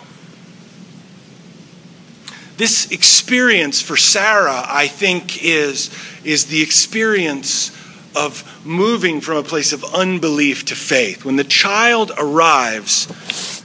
This 2.56 2.91
experience 2.91 3.82
for 3.82 3.97
Sarah, 3.97 4.63
I 4.65 4.88
think, 4.88 5.43
is, 5.43 5.93
is 6.23 6.45
the 6.45 6.62
experience 6.62 7.77
of 8.15 8.65
moving 8.65 9.21
from 9.21 9.38
a 9.38 9.43
place 9.43 9.73
of 9.73 9.84
unbelief 9.93 10.65
to 10.65 10.76
faith. 10.76 11.26
When 11.26 11.36
the 11.36 11.43
child 11.43 12.12
arrives, 12.17 13.63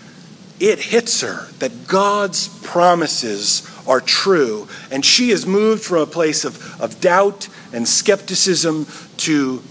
it 0.61 0.78
hits 0.78 1.20
her 1.20 1.48
that 1.58 1.87
God's 1.87 2.48
promises 2.62 3.68
are 3.87 4.00
true, 4.00 4.68
and 4.90 5.04
she 5.04 5.30
is 5.30 5.46
moved 5.46 5.82
from 5.82 5.98
a 5.98 6.06
place 6.06 6.44
of, 6.44 6.80
of 6.80 7.00
doubt 7.00 7.48
and 7.72 7.88
skepticism 7.88 8.87
to 9.18 9.62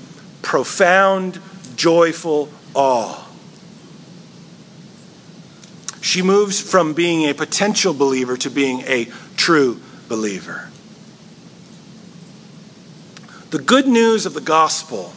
profound, 0.41 1.39
joyful 1.75 2.49
awe. 2.73 3.23
She 6.01 6.21
moves 6.21 6.61
from 6.61 6.93
being 6.93 7.29
a 7.29 7.33
potential 7.33 7.93
believer 7.93 8.37
to 8.37 8.49
being 8.49 8.81
a 8.81 9.09
true 9.35 9.79
believer. 10.07 10.69
The 13.49 13.60
good 13.60 13.88
news 13.88 14.25
of 14.25 14.33
the 14.33 14.41
gospel 14.41 15.13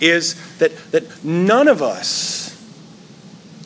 is 0.00 0.34
that, 0.58 0.76
that 0.90 1.24
none 1.24 1.68
of 1.68 1.82
us 1.82 2.50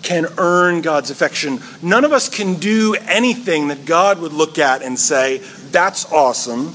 can 0.03 0.27
earn 0.39 0.81
God's 0.81 1.11
affection. 1.11 1.61
None 1.83 2.05
of 2.05 2.13
us 2.13 2.29
can 2.29 2.55
do 2.55 2.97
anything 3.07 3.69
that 3.69 3.85
God 3.85 4.21
would 4.21 4.33
look 4.33 4.59
at 4.59 4.83
and 4.83 4.99
say, 4.99 5.39
that's 5.71 6.11
awesome. 6.11 6.75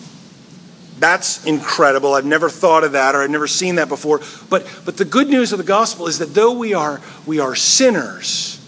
That's 0.99 1.43
incredible. 1.45 2.13
I've 2.13 2.25
never 2.25 2.49
thought 2.49 2.83
of 2.83 2.91
that 2.91 3.15
or 3.15 3.23
I've 3.23 3.29
never 3.29 3.47
seen 3.47 3.75
that 3.75 3.89
before. 3.89 4.21
But, 4.49 4.67
but 4.85 4.97
the 4.97 5.05
good 5.05 5.29
news 5.29 5.51
of 5.51 5.57
the 5.57 5.63
gospel 5.63 6.07
is 6.07 6.19
that 6.19 6.33
though 6.33 6.53
we 6.53 6.73
are, 6.73 7.01
we 7.25 7.39
are 7.39 7.55
sinners, 7.55 8.62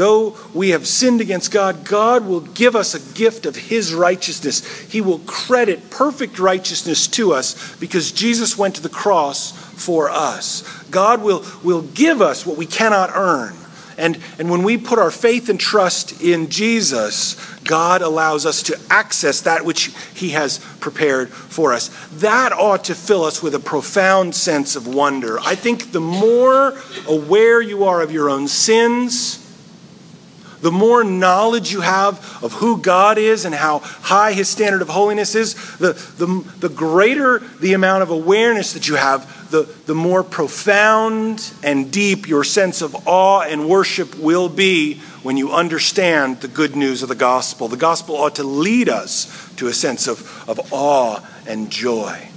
Though 0.00 0.34
we 0.54 0.70
have 0.70 0.86
sinned 0.86 1.20
against 1.20 1.50
God, 1.50 1.84
God 1.84 2.24
will 2.24 2.40
give 2.40 2.74
us 2.74 2.94
a 2.94 3.14
gift 3.14 3.44
of 3.44 3.54
His 3.54 3.92
righteousness. 3.92 4.66
He 4.90 5.02
will 5.02 5.18
credit 5.26 5.90
perfect 5.90 6.38
righteousness 6.38 7.06
to 7.08 7.34
us 7.34 7.76
because 7.76 8.10
Jesus 8.10 8.56
went 8.56 8.76
to 8.76 8.80
the 8.80 8.88
cross 8.88 9.52
for 9.52 10.08
us. 10.08 10.62
God 10.84 11.22
will, 11.22 11.44
will 11.62 11.82
give 11.82 12.22
us 12.22 12.46
what 12.46 12.56
we 12.56 12.64
cannot 12.64 13.10
earn. 13.14 13.52
And, 13.98 14.18
and 14.38 14.50
when 14.50 14.62
we 14.62 14.78
put 14.78 14.98
our 14.98 15.10
faith 15.10 15.50
and 15.50 15.60
trust 15.60 16.22
in 16.22 16.48
Jesus, 16.48 17.36
God 17.64 18.00
allows 18.00 18.46
us 18.46 18.62
to 18.62 18.80
access 18.88 19.42
that 19.42 19.66
which 19.66 19.92
He 20.14 20.30
has 20.30 20.60
prepared 20.80 21.28
for 21.28 21.74
us. 21.74 21.90
That 22.20 22.54
ought 22.54 22.84
to 22.84 22.94
fill 22.94 23.22
us 23.22 23.42
with 23.42 23.54
a 23.54 23.60
profound 23.60 24.34
sense 24.34 24.76
of 24.76 24.86
wonder. 24.86 25.38
I 25.40 25.56
think 25.56 25.92
the 25.92 26.00
more 26.00 26.74
aware 27.06 27.60
you 27.60 27.84
are 27.84 28.00
of 28.00 28.10
your 28.10 28.30
own 28.30 28.48
sins, 28.48 29.39
the 30.60 30.72
more 30.72 31.02
knowledge 31.04 31.72
you 31.72 31.80
have 31.80 32.18
of 32.42 32.52
who 32.52 32.80
God 32.80 33.18
is 33.18 33.44
and 33.44 33.54
how 33.54 33.78
high 33.78 34.32
his 34.32 34.48
standard 34.48 34.82
of 34.82 34.88
holiness 34.88 35.34
is, 35.34 35.54
the, 35.78 35.92
the, 36.18 36.26
the 36.58 36.68
greater 36.68 37.38
the 37.60 37.72
amount 37.72 38.02
of 38.02 38.10
awareness 38.10 38.74
that 38.74 38.88
you 38.88 38.96
have, 38.96 39.50
the, 39.50 39.62
the 39.86 39.94
more 39.94 40.22
profound 40.22 41.52
and 41.62 41.90
deep 41.90 42.28
your 42.28 42.44
sense 42.44 42.82
of 42.82 43.08
awe 43.08 43.42
and 43.42 43.68
worship 43.68 44.16
will 44.16 44.48
be 44.48 45.00
when 45.22 45.36
you 45.36 45.52
understand 45.52 46.40
the 46.40 46.48
good 46.48 46.76
news 46.76 47.02
of 47.02 47.08
the 47.08 47.14
gospel. 47.14 47.68
The 47.68 47.76
gospel 47.76 48.16
ought 48.16 48.36
to 48.36 48.44
lead 48.44 48.88
us 48.88 49.52
to 49.56 49.66
a 49.66 49.72
sense 49.72 50.06
of, 50.06 50.48
of 50.48 50.72
awe 50.72 51.20
and 51.46 51.70
joy. 51.70 52.28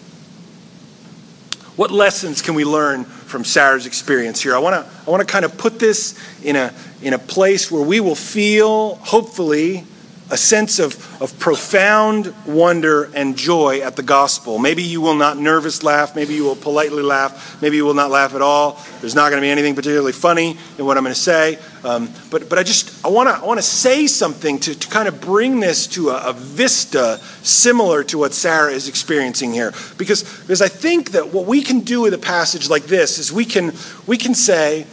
What 1.75 1.89
lessons 1.91 2.41
can 2.41 2.53
we 2.53 2.65
learn 2.65 3.03
from 3.03 3.43
Sarah's 3.43 3.87
experience 3.87 4.41
here? 4.41 4.55
I 4.55 4.59
want 4.59 4.75
to 4.75 4.91
I 5.07 5.09
want 5.09 5.21
to 5.21 5.31
kind 5.31 5.43
of 5.43 5.57
put 5.57 5.79
this 5.79 6.13
in 6.43 6.55
a 6.55 6.73
in 7.01 7.13
a 7.13 7.19
place 7.19 7.71
where 7.71 7.81
we 7.81 7.99
will 7.99 8.15
feel 8.15 8.95
hopefully 8.95 9.85
a 10.31 10.37
sense 10.37 10.79
of, 10.79 11.21
of 11.21 11.37
profound 11.37 12.33
wonder 12.45 13.09
and 13.13 13.37
joy 13.37 13.81
at 13.81 13.95
the 13.95 14.03
gospel. 14.03 14.57
Maybe 14.57 14.81
you 14.81 15.01
will 15.01 15.15
not 15.15 15.37
nervous 15.37 15.83
laugh. 15.83 16.15
Maybe 16.15 16.33
you 16.33 16.43
will 16.43 16.55
politely 16.55 17.03
laugh. 17.03 17.61
Maybe 17.61 17.75
you 17.75 17.85
will 17.85 17.93
not 17.93 18.09
laugh 18.09 18.33
at 18.33 18.41
all. 18.41 18.79
There's 19.01 19.15
not 19.15 19.29
going 19.29 19.41
to 19.41 19.45
be 19.45 19.49
anything 19.49 19.75
particularly 19.75 20.13
funny 20.13 20.57
in 20.77 20.85
what 20.85 20.97
I'm 20.97 21.03
going 21.03 21.13
to 21.13 21.19
say. 21.19 21.59
Um, 21.83 22.09
but, 22.31 22.49
but 22.49 22.57
I 22.57 22.63
just 22.63 23.05
I 23.05 23.09
want 23.09 23.29
to 23.29 23.35
I 23.35 23.45
want 23.45 23.59
to 23.59 23.65
say 23.65 24.07
something 24.07 24.59
to, 24.59 24.73
to 24.73 24.87
kind 24.87 25.07
of 25.07 25.19
bring 25.19 25.59
this 25.59 25.87
to 25.87 26.09
a, 26.09 26.29
a 26.29 26.33
vista 26.33 27.19
similar 27.41 28.03
to 28.05 28.17
what 28.17 28.33
Sarah 28.33 28.71
is 28.71 28.87
experiencing 28.87 29.51
here. 29.51 29.73
Because, 29.97 30.23
because 30.41 30.61
I 30.61 30.69
think 30.69 31.11
that 31.11 31.33
what 31.33 31.45
we 31.45 31.61
can 31.61 31.81
do 31.81 32.01
with 32.01 32.13
a 32.13 32.17
passage 32.17 32.69
like 32.69 32.83
this 32.83 33.19
is 33.19 33.31
we 33.31 33.45
can 33.45 33.73
we 34.07 34.17
can 34.17 34.33
say, 34.33 34.85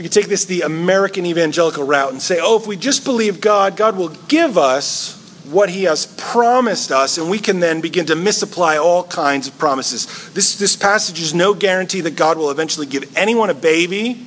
we 0.00 0.04
could 0.04 0.12
take 0.12 0.28
this 0.28 0.46
the 0.46 0.62
American 0.62 1.26
evangelical 1.26 1.84
route 1.84 2.10
and 2.10 2.22
say, 2.22 2.38
oh, 2.40 2.56
if 2.56 2.66
we 2.66 2.74
just 2.74 3.04
believe 3.04 3.38
God, 3.38 3.76
God 3.76 3.98
will 3.98 4.08
give 4.28 4.56
us 4.56 5.12
what 5.50 5.68
he 5.68 5.82
has 5.82 6.06
promised 6.16 6.90
us, 6.90 7.18
and 7.18 7.28
we 7.28 7.38
can 7.38 7.60
then 7.60 7.82
begin 7.82 8.06
to 8.06 8.16
misapply 8.16 8.78
all 8.78 9.04
kinds 9.04 9.46
of 9.46 9.58
promises. 9.58 10.06
This, 10.32 10.56
this 10.56 10.74
passage 10.74 11.20
is 11.20 11.34
no 11.34 11.52
guarantee 11.52 12.00
that 12.00 12.16
God 12.16 12.38
will 12.38 12.50
eventually 12.50 12.86
give 12.86 13.14
anyone 13.14 13.50
a 13.50 13.54
baby. 13.54 14.26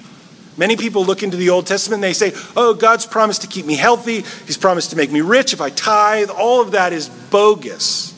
Many 0.58 0.78
people 0.78 1.06
look 1.06 1.24
into 1.24 1.38
the 1.38 1.50
Old 1.50 1.66
Testament 1.66 2.04
and 2.04 2.04
they 2.04 2.14
say, 2.14 2.34
oh, 2.56 2.76
God's 2.76 3.08
promised 3.08 3.42
to 3.42 3.48
keep 3.48 3.66
me 3.66 3.74
healthy. 3.74 4.22
He's 4.46 4.58
promised 4.58 4.92
to 4.92 4.96
make 4.96 5.12
me 5.12 5.22
rich 5.22 5.54
if 5.54 5.62
I 5.62 5.72
tithe. 5.72 6.30
All 6.30 6.62
of 6.62 6.74
that 6.74 6.94
is 6.94 7.10
bogus 7.10 8.13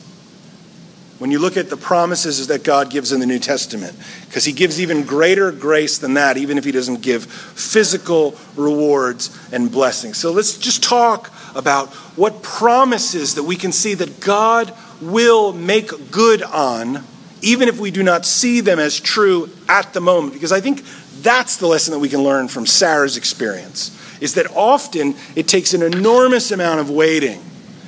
when 1.18 1.30
you 1.30 1.38
look 1.38 1.56
at 1.56 1.70
the 1.70 1.76
promises 1.76 2.46
that 2.48 2.62
God 2.62 2.90
gives 2.90 3.12
in 3.12 3.20
the 3.20 3.26
New 3.26 3.38
Testament, 3.38 3.96
because 4.26 4.44
He 4.44 4.52
gives 4.52 4.80
even 4.80 5.04
greater 5.04 5.50
grace 5.50 5.98
than 5.98 6.14
that, 6.14 6.36
even 6.36 6.58
if 6.58 6.64
He 6.64 6.72
doesn't 6.72 7.00
give 7.00 7.24
physical 7.24 8.36
rewards 8.54 9.36
and 9.52 9.70
blessings. 9.70 10.18
So 10.18 10.32
let's 10.32 10.58
just 10.58 10.82
talk 10.82 11.32
about 11.54 11.88
what 12.16 12.42
promises 12.42 13.36
that 13.36 13.44
we 13.44 13.56
can 13.56 13.72
see 13.72 13.94
that 13.94 14.20
God 14.20 14.74
will 15.00 15.52
make 15.52 16.10
good 16.10 16.42
on, 16.42 17.02
even 17.42 17.68
if 17.68 17.78
we 17.78 17.90
do 17.90 18.02
not 18.02 18.26
see 18.26 18.60
them 18.60 18.78
as 18.78 19.00
true 19.00 19.48
at 19.68 19.94
the 19.94 20.00
moment. 20.00 20.34
Because 20.34 20.52
I 20.52 20.60
think 20.60 20.82
that's 21.22 21.56
the 21.56 21.66
lesson 21.66 21.92
that 21.92 21.98
we 21.98 22.08
can 22.08 22.22
learn 22.22 22.48
from 22.48 22.66
Sarah's 22.66 23.16
experience, 23.16 23.90
is 24.20 24.34
that 24.34 24.54
often 24.54 25.14
it 25.34 25.48
takes 25.48 25.72
an 25.72 25.82
enormous 25.82 26.50
amount 26.50 26.80
of 26.80 26.90
waiting 26.90 27.42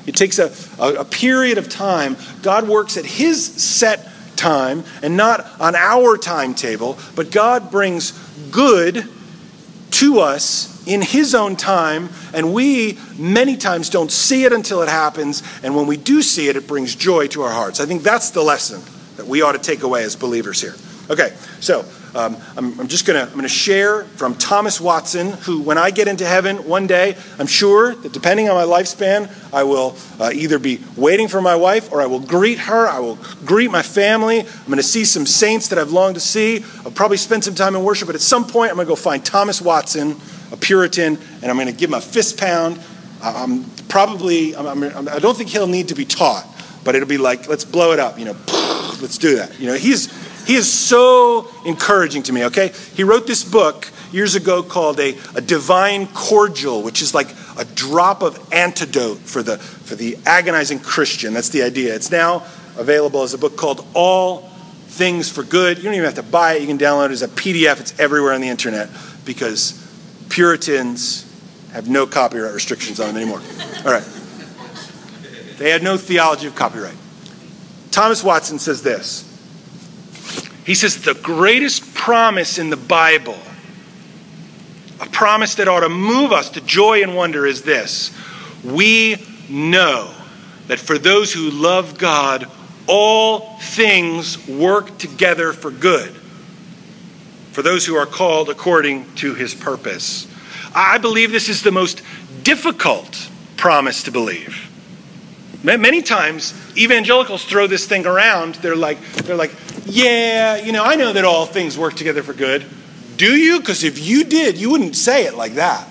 it 0.09 0.17
takes 0.17 0.39
a, 0.39 0.53
a, 0.83 1.01
a 1.01 1.05
period 1.05 1.59
of 1.59 1.69
time. 1.69 2.17
God 2.43 2.67
works 2.67 2.97
at 2.97 3.05
His 3.05 3.45
set 3.45 4.09
time 4.37 4.85
and 5.03 5.17
not 5.17 5.47
on 5.61 5.77
our 5.77 6.17
timetable, 6.17 6.99
but 7.15 7.31
God 7.31 7.71
brings 7.71 8.13
good 8.51 9.05
to 9.91 10.21
us 10.21 10.87
in 10.87 11.03
His 11.03 11.35
own 11.35 11.57
time, 11.57 12.09
and 12.33 12.55
we 12.55 12.99
many 13.19 13.57
times 13.57 13.91
don't 13.91 14.11
see 14.11 14.45
it 14.45 14.53
until 14.53 14.81
it 14.83 14.89
happens, 14.89 15.43
and 15.63 15.77
when 15.77 15.87
we 15.87 15.97
do 15.99 16.23
see 16.23 16.49
it, 16.49 16.57
it 16.57 16.67
brings 16.67 16.95
joy 16.95 17.27
to 17.29 17.43
our 17.43 17.53
hearts. 17.53 17.81
I 17.81 17.87
think 17.87 18.03
that's 18.03 18.31
the 18.31 18.43
lesson 18.43 18.81
that 19.17 19.27
we 19.27 19.43
ought 19.43 19.53
to 19.53 19.59
take 19.59 19.83
away 19.83 20.05
as 20.05 20.17
believers 20.17 20.61
here. 20.61 20.75
Okay, 21.11 21.35
so 21.61 21.85
um, 22.15 22.37
I'm, 22.57 22.81
I'm, 22.81 22.89
just 22.89 23.07
gonna 23.07 23.23
I'm 23.23 23.35
gonna 23.35 23.49
share 23.49 24.05
from 24.05 24.35
Thomas 24.35 24.81
Watson, 24.81 25.33
who, 25.33 25.61
when 25.61 25.79
I 25.79 25.91
get 25.91 26.09
into 26.09 26.27
heaven 26.27 26.69
one 26.69 26.87
day, 26.87 27.17
I'm 27.39 27.47
sure 27.47 27.95
that 27.95 28.13
depending 28.13 28.49
on 28.49 28.55
my 28.55 28.65
lifespan, 28.65 29.31
I 29.53 29.65
will 29.65 29.97
uh, 30.19 30.31
either 30.33 30.59
be 30.59 30.81
waiting 30.97 31.29
for 31.29 31.41
my 31.41 31.55
wife 31.55 31.93
or 31.93 32.01
I 32.01 32.07
will 32.07 32.21
greet 32.21 32.59
her. 32.59 32.89
I 32.89 32.99
will 32.99 33.19
greet 33.45 33.71
my 33.71 33.83
family. 33.83 34.41
I'm 34.41 34.69
gonna 34.69 34.83
see 34.83 35.05
some 35.05 35.27
saints 35.27 35.69
that 35.69 35.79
I've 35.79 35.93
longed 35.93 36.15
to 36.15 36.21
see. 36.21 36.65
I'll 36.85 36.91
probably 36.91 37.19
spend 37.19 37.45
some 37.45 37.55
time 37.55 37.77
in 37.77 37.85
worship, 37.85 38.07
but 38.07 38.15
at 38.15 38.23
some 38.23 38.47
point, 38.47 38.71
I'm 38.71 38.77
gonna 38.77 38.89
go 38.89 38.97
find 38.97 39.25
Thomas 39.25 39.61
Watson, 39.61 40.17
a 40.51 40.57
Puritan, 40.57 41.19
and 41.43 41.51
I'm 41.51 41.59
gonna 41.59 41.73
give 41.73 41.91
him 41.91 41.95
a 41.95 42.01
fist 42.01 42.39
pound. 42.39 42.81
I'm 43.23 43.65
probably 43.89 44.57
I'm, 44.57 44.85
I'm, 44.85 45.09
I 45.09 45.19
don't 45.19 45.37
think 45.37 45.51
he'll 45.51 45.67
need 45.67 45.89
to 45.89 45.95
be 45.95 46.05
taught, 46.05 46.47
but 46.85 46.95
it'll 46.95 47.09
be 47.09 47.19
like 47.19 47.49
let's 47.49 47.65
blow 47.65 47.93
it 47.93 47.99
up. 47.99 48.19
You 48.19 48.27
know, 48.27 48.37
let's 49.01 49.19
do 49.19 49.37
that. 49.37 49.59
You 49.59 49.69
know, 49.69 49.75
he's 49.75 50.09
he 50.49 50.55
is 50.55 50.73
so 50.73 51.47
encouraging 51.67 52.23
to 52.23 52.33
me, 52.33 52.47
okay? 52.47 52.73
He 52.95 53.05
wrote 53.05 53.27
this 53.27 53.45
book 53.45 53.87
years 54.11 54.35
ago 54.35 54.63
called 54.63 54.99
a, 54.99 55.15
a 55.35 55.43
divine 55.43 56.07
cordial, 56.07 56.83
which 56.83 57.03
is 57.03 57.13
like 57.13 57.29
a 57.59 57.67
drop 57.67 58.23
of 58.23 58.51
antidote 58.51 59.19
for 59.19 59.43
the, 59.43 59.59
for 59.59 59.95
the 59.95 60.17
agonizing 60.25 60.79
Christian. 60.79 61.35
That's 61.35 61.51
the 61.51 61.65
idea. 61.65 61.95
It's 61.95 62.11
now 62.11 62.47
available 62.79 63.23
as 63.25 63.35
a 63.35 63.39
book 63.39 63.59
called 63.59 63.87
All 63.93 64.49
Things 64.87 65.31
for 65.31 65.43
Good. 65.43 65.77
You 65.77 65.85
don't 65.85 65.93
even 65.93 66.07
have 66.07 66.15
to 66.15 66.23
buy 66.23 66.55
it, 66.55 66.63
you 66.63 66.67
can 66.67 66.79
download 66.79 67.11
it 67.11 67.13
as 67.13 67.21
a 67.21 67.29
PDF. 67.29 67.79
It's 67.79 68.01
everywhere 68.01 68.33
on 68.33 68.41
the 68.41 68.49
internet 68.49 68.89
because 69.27 69.75
Puritans 70.31 71.31
have 71.75 71.91
no 71.91 72.07
copyright 72.07 72.55
restrictions 72.55 73.01
on 73.01 73.09
them 73.09 73.19
anymore. 73.19 73.43
All 73.85 73.93
right. 73.93 74.09
They 75.59 75.69
had 75.69 75.83
no 75.83 75.99
theology 75.99 76.47
of 76.47 76.55
copyright. 76.55 76.97
Thomas 77.91 78.25
Watson 78.25 78.59
says 78.59 78.83
this 78.83 79.28
he 80.69 80.75
says 80.75 81.01
the 81.01 81.15
greatest 81.15 81.95
promise 81.95 82.59
in 82.59 82.69
the 82.69 82.77
Bible, 82.77 83.39
a 85.01 85.07
promise 85.07 85.55
that 85.55 85.67
ought 85.67 85.81
to 85.81 85.89
move 85.89 86.31
us 86.31 86.51
to 86.51 86.61
joy 86.61 87.03
and 87.03 87.17
wonder, 87.17 87.47
is 87.47 87.63
this 87.63 88.13
We 88.63 89.17
know 89.49 90.13
that 90.67 90.79
for 90.79 90.99
those 90.99 91.33
who 91.33 91.49
love 91.49 91.97
God, 91.97 92.51
all 92.87 93.57
things 93.61 94.47
work 94.47 94.99
together 94.99 95.55
for 95.55 95.71
good, 95.71 96.11
for 97.53 97.63
those 97.63 97.87
who 97.87 97.97
are 97.97 98.05
called 98.05 98.51
according 98.51 99.11
to 99.15 99.33
his 99.33 99.55
purpose. 99.55 100.27
I 100.75 100.99
believe 100.99 101.33
this 101.33 101.49
is 101.49 101.63
the 101.63 101.73
most 101.73 102.03
difficult 102.43 103.31
promise 103.57 104.03
to 104.03 104.11
believe. 104.11 104.68
Many 105.63 106.03
times, 106.03 106.55
evangelicals 106.77 107.45
throw 107.45 107.67
this 107.67 107.85
thing 107.87 108.07
around. 108.07 108.57
They're 108.57 108.77
like, 108.77 109.01
they're 109.25 109.37
like, 109.37 109.53
yeah, 109.87 110.57
you 110.57 110.71
know, 110.71 110.85
I 110.85 110.95
know 110.95 111.13
that 111.13 111.25
all 111.25 111.47
things 111.47 111.77
work 111.77 111.95
together 111.95 112.23
for 112.23 112.33
good. 112.33 112.65
Do 113.17 113.37
you? 113.37 113.59
Because 113.59 113.83
if 113.83 113.99
you 113.99 114.23
did, 114.23 114.57
you 114.57 114.71
wouldn't 114.71 114.95
say 114.95 115.27
it 115.27 115.35
like 115.35 115.55
that. 115.55 115.89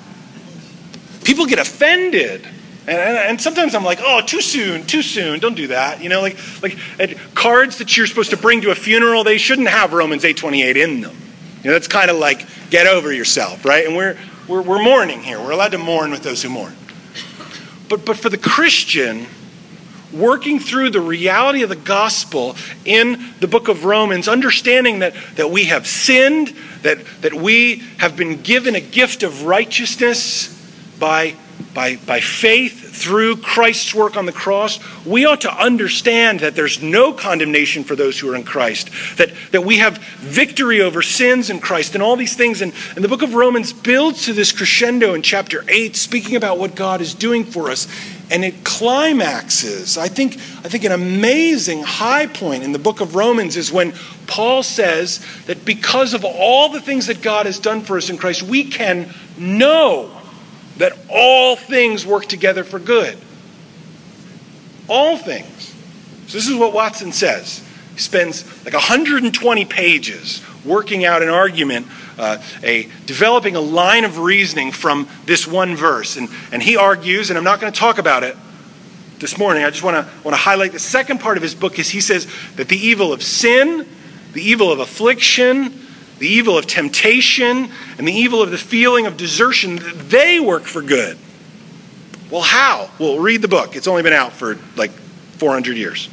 People 1.25 1.45
get 1.45 1.59
offended. 1.59 2.47
And, 2.87 2.97
and, 2.97 3.41
sometimes 3.41 3.75
I'm 3.75 3.83
like, 3.83 3.99
oh, 4.01 4.21
too 4.25 4.39
soon, 4.39 4.85
too 4.85 5.01
soon. 5.01 5.39
Don't 5.39 5.55
do 5.55 5.67
that. 5.67 6.01
You 6.01 6.07
know, 6.07 6.21
like 6.21 6.37
like 6.61 7.17
cards 7.35 7.79
that 7.79 7.97
you're 7.97 8.07
supposed 8.07 8.29
to 8.29 8.37
bring 8.37 8.61
to 8.61 8.71
a 8.71 8.75
funeral, 8.75 9.25
they 9.25 9.37
shouldn't 9.37 9.67
have 9.67 9.91
Romans 9.91 10.23
8:28 10.23 10.77
in 10.77 11.01
them. 11.01 11.17
You 11.63 11.65
know, 11.65 11.73
that's 11.73 11.89
kind 11.89 12.09
of 12.09 12.15
like 12.15 12.45
get 12.69 12.87
over 12.87 13.11
yourself, 13.11 13.65
right? 13.65 13.85
And 13.85 13.93
we're, 13.97 14.17
we're 14.47 14.61
we're 14.61 14.81
mourning 14.81 15.21
here. 15.21 15.37
We're 15.37 15.51
allowed 15.51 15.73
to 15.73 15.77
mourn 15.77 16.11
with 16.11 16.23
those 16.23 16.41
who 16.41 16.47
mourn. 16.47 16.77
But 17.89 18.05
but 18.05 18.15
for 18.15 18.29
the 18.29 18.37
Christian, 18.37 19.27
working 20.13 20.59
through 20.59 20.89
the 20.91 21.01
reality 21.01 21.63
of 21.63 21.69
the 21.69 21.75
gospel 21.75 22.55
in 22.85 23.33
the 23.39 23.47
book 23.47 23.67
of 23.67 23.85
Romans, 23.85 24.27
understanding 24.27 24.99
that, 24.99 25.13
that 25.35 25.51
we 25.51 25.65
have 25.65 25.87
sinned, 25.87 26.53
that, 26.83 26.99
that 27.21 27.33
we 27.33 27.77
have 27.97 28.15
been 28.15 28.41
given 28.41 28.75
a 28.75 28.81
gift 28.81 29.23
of 29.23 29.43
righteousness 29.43 30.53
by, 30.99 31.35
by, 31.77 31.95
by 32.07 32.19
faith 32.19 32.95
through 32.95 33.37
Christ's 33.37 33.93
work 33.93 34.17
on 34.17 34.25
the 34.25 34.31
cross, 34.31 34.79
we 35.05 35.25
ought 35.25 35.41
to 35.41 35.53
understand 35.53 36.39
that 36.39 36.55
there's 36.55 36.81
no 36.81 37.13
condemnation 37.13 37.83
for 37.83 37.95
those 37.95 38.19
who 38.19 38.31
are 38.31 38.35
in 38.35 38.43
Christ, 38.43 38.89
that, 39.17 39.31
that 39.51 39.61
we 39.61 39.77
have 39.77 39.99
victory 40.17 40.81
over 40.81 41.03
sins 41.03 41.51
in 41.51 41.59
Christ, 41.59 41.93
and 41.93 42.01
all 42.01 42.15
these 42.15 42.35
things. 42.35 42.63
And, 42.63 42.73
and 42.95 43.03
the 43.03 43.07
book 43.07 43.21
of 43.21 43.35
Romans 43.35 43.73
builds 43.73 44.25
to 44.25 44.33
this 44.33 44.51
crescendo 44.51 45.13
in 45.13 45.21
chapter 45.21 45.63
8, 45.67 45.95
speaking 45.95 46.35
about 46.35 46.57
what 46.57 46.73
God 46.73 46.99
is 46.99 47.13
doing 47.13 47.43
for 47.43 47.69
us. 47.69 47.87
And 48.31 48.43
it 48.43 48.63
climaxes. 48.63 49.99
I 49.99 50.07
think, 50.07 50.33
I 50.33 50.69
think 50.69 50.83
an 50.83 50.93
amazing 50.93 51.83
high 51.83 52.25
point 52.25 52.63
in 52.63 52.71
the 52.71 52.79
book 52.79 53.01
of 53.01 53.13
Romans 53.13 53.55
is 53.55 53.71
when 53.71 53.93
Paul 54.25 54.63
says 54.63 55.23
that 55.45 55.63
because 55.63 56.15
of 56.15 56.25
all 56.25 56.69
the 56.69 56.81
things 56.81 57.05
that 57.05 57.21
God 57.21 57.45
has 57.45 57.59
done 57.59 57.81
for 57.81 57.97
us 57.97 58.09
in 58.09 58.17
Christ, 58.17 58.41
we 58.41 58.63
can 58.63 59.13
know 59.37 60.16
that 60.77 60.97
all 61.09 61.55
things 61.55 62.05
work 62.05 62.25
together 62.25 62.63
for 62.63 62.79
good. 62.79 63.17
All 64.87 65.17
things. 65.17 65.75
So, 66.27 66.37
this 66.37 66.47
is 66.47 66.55
what 66.55 66.73
Watson 66.73 67.11
says. 67.11 67.63
He 67.93 67.99
spends 67.99 68.45
like 68.65 68.73
120 68.73 69.65
pages 69.65 70.41
working 70.65 71.05
out 71.05 71.23
an 71.23 71.29
argument, 71.29 71.87
uh, 72.17 72.37
a 72.63 72.89
developing 73.05 73.55
a 73.55 73.61
line 73.61 74.03
of 74.03 74.19
reasoning 74.19 74.71
from 74.71 75.07
this 75.25 75.47
one 75.47 75.75
verse. 75.75 76.17
And, 76.17 76.29
and 76.51 76.61
he 76.61 76.77
argues, 76.77 77.29
and 77.29 77.37
I'm 77.37 77.43
not 77.43 77.59
going 77.59 77.71
to 77.71 77.79
talk 77.79 77.97
about 77.97 78.23
it 78.23 78.35
this 79.19 79.37
morning. 79.37 79.63
I 79.63 79.69
just 79.69 79.83
want 79.83 80.05
to 80.05 80.13
want 80.23 80.33
to 80.35 80.41
highlight 80.41 80.73
the 80.73 80.79
second 80.79 81.19
part 81.19 81.37
of 81.37 81.43
his 81.43 81.55
book 81.55 81.79
is 81.79 81.89
he 81.89 82.01
says 82.01 82.27
that 82.55 82.67
the 82.67 82.77
evil 82.77 83.13
of 83.13 83.23
sin, 83.23 83.87
the 84.33 84.41
evil 84.41 84.71
of 84.71 84.79
affliction, 84.79 85.86
the 86.19 86.27
evil 86.27 86.57
of 86.57 86.67
temptation, 86.67 87.71
and 87.97 88.07
the 88.07 88.13
evil 88.13 88.41
of 88.41 88.51
the 88.51 88.57
feeling 88.57 89.05
of 89.05 89.17
desertion, 89.17 89.79
they 90.09 90.39
work 90.39 90.63
for 90.63 90.81
good. 90.81 91.17
Well, 92.31 92.41
how? 92.41 92.89
Well, 92.99 93.19
read 93.19 93.41
the 93.41 93.47
book. 93.47 93.75
It's 93.75 93.87
only 93.87 94.03
been 94.03 94.13
out 94.13 94.33
for 94.33 94.57
like 94.75 94.91
400 94.91 95.77
years 95.77 96.09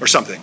or 0.00 0.06
something. 0.06 0.40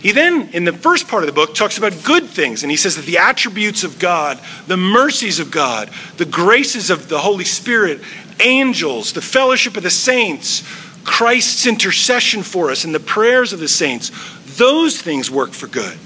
He 0.00 0.12
then, 0.12 0.50
in 0.52 0.64
the 0.64 0.72
first 0.72 1.08
part 1.08 1.24
of 1.24 1.26
the 1.26 1.32
book, 1.32 1.54
talks 1.54 1.76
about 1.76 1.92
good 2.04 2.26
things, 2.26 2.62
and 2.62 2.70
he 2.70 2.76
says 2.76 2.94
that 2.96 3.04
the 3.04 3.18
attributes 3.18 3.82
of 3.82 3.98
God, 3.98 4.40
the 4.68 4.76
mercies 4.76 5.40
of 5.40 5.50
God, 5.50 5.90
the 6.16 6.24
graces 6.24 6.90
of 6.90 7.08
the 7.08 7.18
Holy 7.18 7.44
Spirit, 7.44 8.00
angels, 8.40 9.12
the 9.12 9.20
fellowship 9.20 9.76
of 9.76 9.82
the 9.82 9.90
saints, 9.90 10.62
Christ's 11.02 11.66
intercession 11.66 12.44
for 12.44 12.70
us, 12.70 12.84
and 12.84 12.94
the 12.94 13.00
prayers 13.00 13.52
of 13.52 13.58
the 13.58 13.68
saints, 13.68 14.12
those 14.56 15.00
things 15.00 15.30
work 15.30 15.50
for 15.50 15.66
good. 15.66 15.98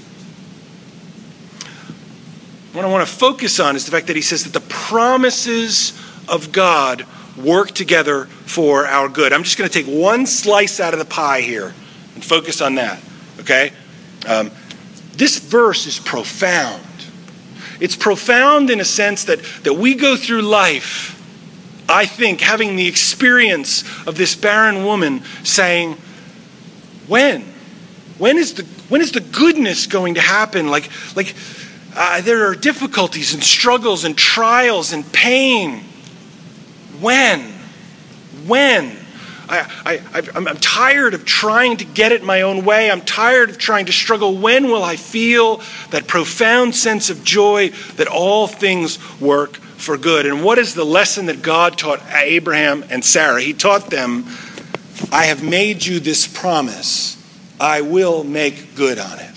What 2.73 2.83
I 2.83 2.87
want 2.87 3.07
to 3.07 3.13
focus 3.13 3.59
on 3.59 3.75
is 3.75 3.85
the 3.85 3.91
fact 3.91 4.07
that 4.07 4.15
he 4.15 4.21
says 4.23 4.45
that 4.45 4.53
the 4.53 4.67
promises 4.67 5.93
of 6.27 6.51
God 6.51 7.05
work 7.37 7.69
together 7.71 8.25
for 8.25 8.87
our 8.87 9.07
good. 9.09 9.31
I'm 9.31 9.43
just 9.43 9.59
going 9.59 9.69
to 9.69 9.83
take 9.83 9.85
one 9.85 10.25
slice 10.25 10.79
out 10.79 10.93
of 10.93 10.99
the 10.99 11.05
pie 11.05 11.41
here 11.41 11.73
and 12.15 12.25
focus 12.25 12.61
on 12.61 12.75
that, 12.75 12.99
okay? 13.39 13.73
Um, 14.27 14.49
this 15.13 15.37
verse 15.37 15.85
is 15.85 15.99
profound. 15.99 16.81
It's 17.79 17.95
profound 17.95 18.71
in 18.71 18.79
a 18.79 18.85
sense 18.85 19.25
that, 19.25 19.43
that 19.63 19.75
we 19.75 19.93
go 19.93 20.15
through 20.15 20.41
life, 20.41 21.19
I 21.87 22.07
think, 22.07 22.41
having 22.41 22.75
the 22.75 22.87
experience 22.87 23.83
of 24.07 24.15
this 24.15 24.35
barren 24.35 24.83
woman 24.83 25.23
saying, 25.43 25.97
When? 27.07 27.41
When 28.17 28.37
is 28.37 28.55
the, 28.55 28.63
when 28.89 29.01
is 29.01 29.11
the 29.11 29.19
goodness 29.19 29.85
going 29.85 30.15
to 30.15 30.21
happen? 30.21 30.69
Like, 30.69 30.89
like, 31.15 31.35
uh, 31.95 32.21
there 32.21 32.47
are 32.47 32.55
difficulties 32.55 33.33
and 33.33 33.43
struggles 33.43 34.03
and 34.03 34.17
trials 34.17 34.93
and 34.93 35.09
pain. 35.11 35.83
When? 36.99 37.41
When? 38.45 38.97
I, 39.49 40.29
I'm 40.33 40.57
tired 40.57 41.13
of 41.13 41.25
trying 41.25 41.77
to 41.77 41.85
get 41.85 42.11
it 42.11 42.23
my 42.23 42.41
own 42.41 42.65
way. 42.65 42.89
I'm 42.89 43.01
tired 43.01 43.49
of 43.49 43.57
trying 43.57 43.85
to 43.85 43.91
struggle. 43.91 44.37
When 44.37 44.67
will 44.67 44.83
I 44.83 44.95
feel 44.95 45.61
that 45.91 46.07
profound 46.07 46.75
sense 46.75 47.09
of 47.09 47.23
joy 47.23 47.69
that 47.97 48.07
all 48.07 48.47
things 48.47 48.97
work 49.19 49.57
for 49.57 49.97
good? 49.97 50.25
And 50.25 50.43
what 50.43 50.57
is 50.57 50.73
the 50.73 50.85
lesson 50.85 51.27
that 51.27 51.41
God 51.41 51.77
taught 51.77 52.01
Abraham 52.13 52.83
and 52.89 53.03
Sarah? 53.03 53.41
He 53.41 53.53
taught 53.53 53.89
them, 53.89 54.25
I 55.11 55.25
have 55.25 55.43
made 55.43 55.85
you 55.85 55.99
this 55.99 56.25
promise. 56.25 57.17
I 57.59 57.81
will 57.81 58.23
make 58.23 58.75
good 58.75 58.97
on 58.97 59.19
it. 59.19 59.32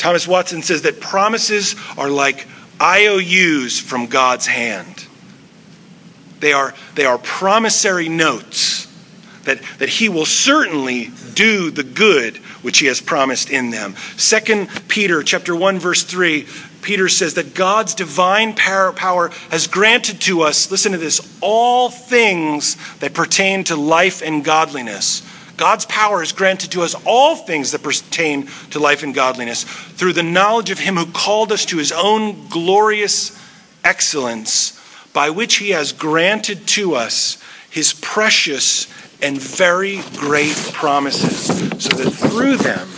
Thomas 0.00 0.26
Watson 0.26 0.62
says 0.62 0.82
that 0.82 0.98
promises 0.98 1.76
are 1.98 2.08
like 2.08 2.46
IOUs 2.80 3.78
from 3.78 4.06
God's 4.06 4.46
hand. 4.46 5.06
They 6.40 6.54
are, 6.54 6.74
they 6.94 7.04
are 7.04 7.18
promissory 7.18 8.08
notes 8.08 8.86
that, 9.44 9.60
that 9.78 9.90
he 9.90 10.08
will 10.08 10.24
certainly 10.24 11.10
do 11.34 11.70
the 11.70 11.82
good 11.82 12.38
which 12.62 12.78
he 12.78 12.86
has 12.86 13.02
promised 13.02 13.50
in 13.50 13.68
them. 13.68 13.94
Second 14.16 14.70
Peter 14.88 15.22
chapter 15.22 15.54
1 15.54 15.78
verse 15.78 16.02
3 16.02 16.46
Peter 16.80 17.10
says 17.10 17.34
that 17.34 17.52
God's 17.52 17.94
divine 17.94 18.54
power 18.54 19.28
has 19.50 19.66
granted 19.66 20.22
to 20.22 20.40
us 20.40 20.70
listen 20.70 20.92
to 20.92 20.98
this 20.98 21.20
all 21.42 21.90
things 21.90 22.76
that 23.00 23.12
pertain 23.12 23.64
to 23.64 23.76
life 23.76 24.22
and 24.22 24.42
godliness 24.42 25.22
God's 25.60 25.84
power 25.84 26.22
is 26.22 26.32
granted 26.32 26.72
to 26.72 26.80
us 26.80 26.94
all 27.04 27.36
things 27.36 27.72
that 27.72 27.82
pertain 27.82 28.48
to 28.70 28.78
life 28.78 29.02
and 29.02 29.14
godliness 29.14 29.64
through 29.64 30.14
the 30.14 30.22
knowledge 30.22 30.70
of 30.70 30.78
him 30.78 30.96
who 30.96 31.04
called 31.04 31.52
us 31.52 31.66
to 31.66 31.76
his 31.76 31.92
own 31.92 32.48
glorious 32.48 33.38
excellence, 33.84 34.80
by 35.12 35.28
which 35.28 35.56
he 35.56 35.70
has 35.70 35.92
granted 35.92 36.66
to 36.68 36.94
us 36.94 37.36
his 37.68 37.92
precious 37.92 38.86
and 39.20 39.38
very 39.38 40.00
great 40.16 40.56
promises, 40.72 41.48
so 41.84 41.94
that 41.94 42.10
through 42.10 42.56
them 42.56 42.88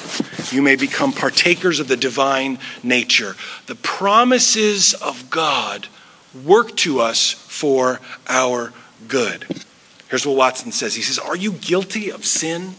you 0.52 0.62
may 0.62 0.76
become 0.76 1.12
partakers 1.12 1.80
of 1.80 1.88
the 1.88 1.96
divine 1.96 2.60
nature. 2.84 3.34
The 3.66 3.74
promises 3.74 4.94
of 4.94 5.30
God 5.30 5.88
work 6.44 6.76
to 6.76 7.00
us 7.00 7.32
for 7.32 7.98
our 8.28 8.72
good. 9.08 9.64
Here's 10.12 10.26
what 10.26 10.36
Watson 10.36 10.72
says 10.72 10.94
He 10.94 11.00
says, 11.00 11.18
Are 11.18 11.34
you 11.34 11.52
guilty 11.52 12.10
of 12.12 12.26
sin? 12.26 12.74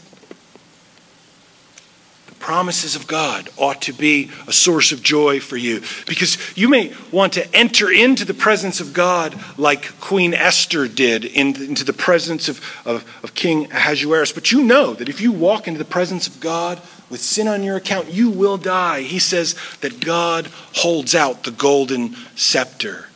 The 2.27 2.35
promises 2.35 2.95
of 2.95 3.07
God 3.07 3.49
ought 3.57 3.81
to 3.83 3.91
be 3.91 4.29
a 4.47 4.53
source 4.53 4.91
of 4.91 5.01
joy 5.01 5.39
for 5.39 5.57
you 5.57 5.81
because 6.05 6.37
you 6.55 6.69
may 6.69 6.93
want 7.11 7.33
to 7.33 7.55
enter 7.55 7.89
into 7.89 8.23
the 8.23 8.35
presence 8.35 8.79
of 8.79 8.93
God 8.93 9.35
like 9.57 9.99
Queen 9.99 10.35
Esther 10.35 10.87
did 10.87 11.25
into 11.25 11.83
the 11.83 11.91
presence 11.91 12.49
of, 12.49 12.63
of, 12.85 13.03
of 13.23 13.33
King 13.33 13.65
Ahasuerus. 13.71 14.31
But 14.31 14.51
you 14.51 14.63
know 14.63 14.93
that 14.93 15.09
if 15.09 15.19
you 15.19 15.31
walk 15.31 15.67
into 15.67 15.79
the 15.79 15.85
presence 15.85 16.27
of 16.27 16.39
God 16.39 16.79
with 17.09 17.19
sin 17.19 17.47
on 17.47 17.63
your 17.63 17.77
account, 17.77 18.11
you 18.11 18.29
will 18.29 18.57
die. 18.57 19.01
He 19.01 19.17
says 19.17 19.55
that 19.81 20.05
God 20.05 20.45
holds 20.75 21.15
out 21.15 21.45
the 21.45 21.51
golden 21.51 22.15
scepter. 22.35 23.07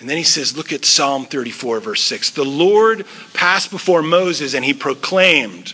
And 0.00 0.10
then 0.10 0.16
he 0.16 0.24
says, 0.24 0.56
look 0.56 0.72
at 0.72 0.84
Psalm 0.84 1.24
34, 1.24 1.80
verse 1.80 2.02
6. 2.02 2.32
The 2.32 2.44
Lord 2.44 3.06
passed 3.32 3.70
before 3.70 4.02
Moses 4.02 4.54
and 4.54 4.64
he 4.64 4.74
proclaimed. 4.74 5.72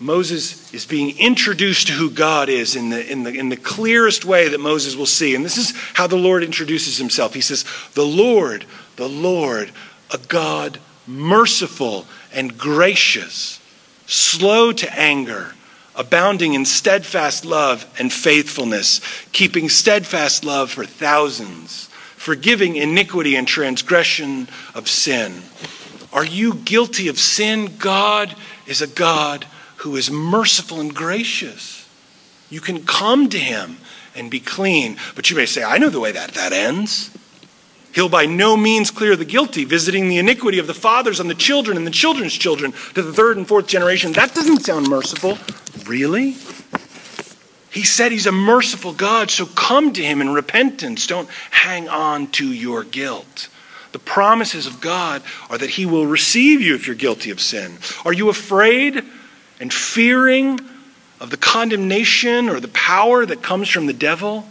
Moses 0.00 0.72
is 0.72 0.86
being 0.86 1.18
introduced 1.18 1.88
to 1.88 1.92
who 1.92 2.10
God 2.10 2.48
is 2.48 2.76
in 2.76 2.90
the, 2.90 3.10
in, 3.10 3.24
the, 3.24 3.32
in 3.32 3.48
the 3.48 3.56
clearest 3.56 4.24
way 4.24 4.48
that 4.48 4.60
Moses 4.60 4.94
will 4.94 5.06
see. 5.06 5.34
And 5.34 5.44
this 5.44 5.58
is 5.58 5.72
how 5.94 6.06
the 6.06 6.16
Lord 6.16 6.44
introduces 6.44 6.98
himself. 6.98 7.34
He 7.34 7.40
says, 7.40 7.64
The 7.94 8.04
Lord, 8.04 8.64
the 8.96 9.08
Lord, 9.08 9.70
a 10.12 10.18
God 10.18 10.78
merciful 11.06 12.06
and 12.32 12.56
gracious, 12.58 13.60
slow 14.06 14.72
to 14.72 14.98
anger, 14.98 15.54
abounding 15.96 16.54
in 16.54 16.64
steadfast 16.64 17.44
love 17.44 17.86
and 17.98 18.12
faithfulness, 18.12 19.00
keeping 19.32 19.68
steadfast 19.68 20.44
love 20.44 20.70
for 20.70 20.84
thousands 20.84 21.87
forgiving 22.28 22.76
iniquity 22.76 23.36
and 23.36 23.48
transgression 23.48 24.46
of 24.74 24.86
sin. 24.86 25.40
Are 26.12 26.26
you 26.26 26.52
guilty 26.56 27.08
of 27.08 27.18
sin? 27.18 27.74
God 27.78 28.34
is 28.66 28.82
a 28.82 28.86
God 28.86 29.46
who 29.76 29.96
is 29.96 30.10
merciful 30.10 30.78
and 30.78 30.94
gracious. 30.94 31.88
You 32.50 32.60
can 32.60 32.84
come 32.84 33.30
to 33.30 33.38
him 33.38 33.78
and 34.14 34.30
be 34.30 34.40
clean. 34.40 34.98
But 35.16 35.30
you 35.30 35.36
may 35.36 35.46
say, 35.46 35.64
I 35.64 35.78
know 35.78 35.88
the 35.88 36.00
way 36.00 36.12
that 36.12 36.32
that 36.32 36.52
ends. 36.52 37.10
He'll 37.94 38.10
by 38.10 38.26
no 38.26 38.58
means 38.58 38.90
clear 38.90 39.16
the 39.16 39.24
guilty, 39.24 39.64
visiting 39.64 40.10
the 40.10 40.18
iniquity 40.18 40.58
of 40.58 40.66
the 40.66 40.74
fathers 40.74 41.20
on 41.20 41.28
the 41.28 41.34
children 41.34 41.78
and 41.78 41.86
the 41.86 41.90
children's 41.90 42.34
children 42.34 42.72
to 42.92 43.00
the 43.00 43.14
third 43.14 43.38
and 43.38 43.48
fourth 43.48 43.66
generation. 43.66 44.12
That 44.12 44.34
doesn't 44.34 44.66
sound 44.66 44.86
merciful. 44.86 45.38
Really? 45.86 46.36
He 47.70 47.84
said 47.84 48.12
he's 48.12 48.26
a 48.26 48.32
merciful 48.32 48.92
God, 48.92 49.30
so 49.30 49.44
come 49.46 49.92
to 49.92 50.02
him 50.02 50.20
in 50.20 50.30
repentance. 50.30 51.06
Don't 51.06 51.28
hang 51.50 51.88
on 51.88 52.28
to 52.32 52.50
your 52.52 52.82
guilt. 52.84 53.48
The 53.92 53.98
promises 53.98 54.66
of 54.66 54.80
God 54.80 55.22
are 55.50 55.58
that 55.58 55.70
he 55.70 55.86
will 55.86 56.06
receive 56.06 56.60
you 56.60 56.74
if 56.74 56.86
you're 56.86 56.96
guilty 56.96 57.30
of 57.30 57.40
sin. 57.40 57.78
Are 58.04 58.12
you 58.12 58.28
afraid 58.28 59.02
and 59.60 59.72
fearing 59.72 60.60
of 61.20 61.30
the 61.30 61.36
condemnation 61.36 62.48
or 62.48 62.60
the 62.60 62.68
power 62.68 63.26
that 63.26 63.42
comes 63.42 63.68
from 63.68 63.86
the 63.86 63.92
devil 63.92 64.46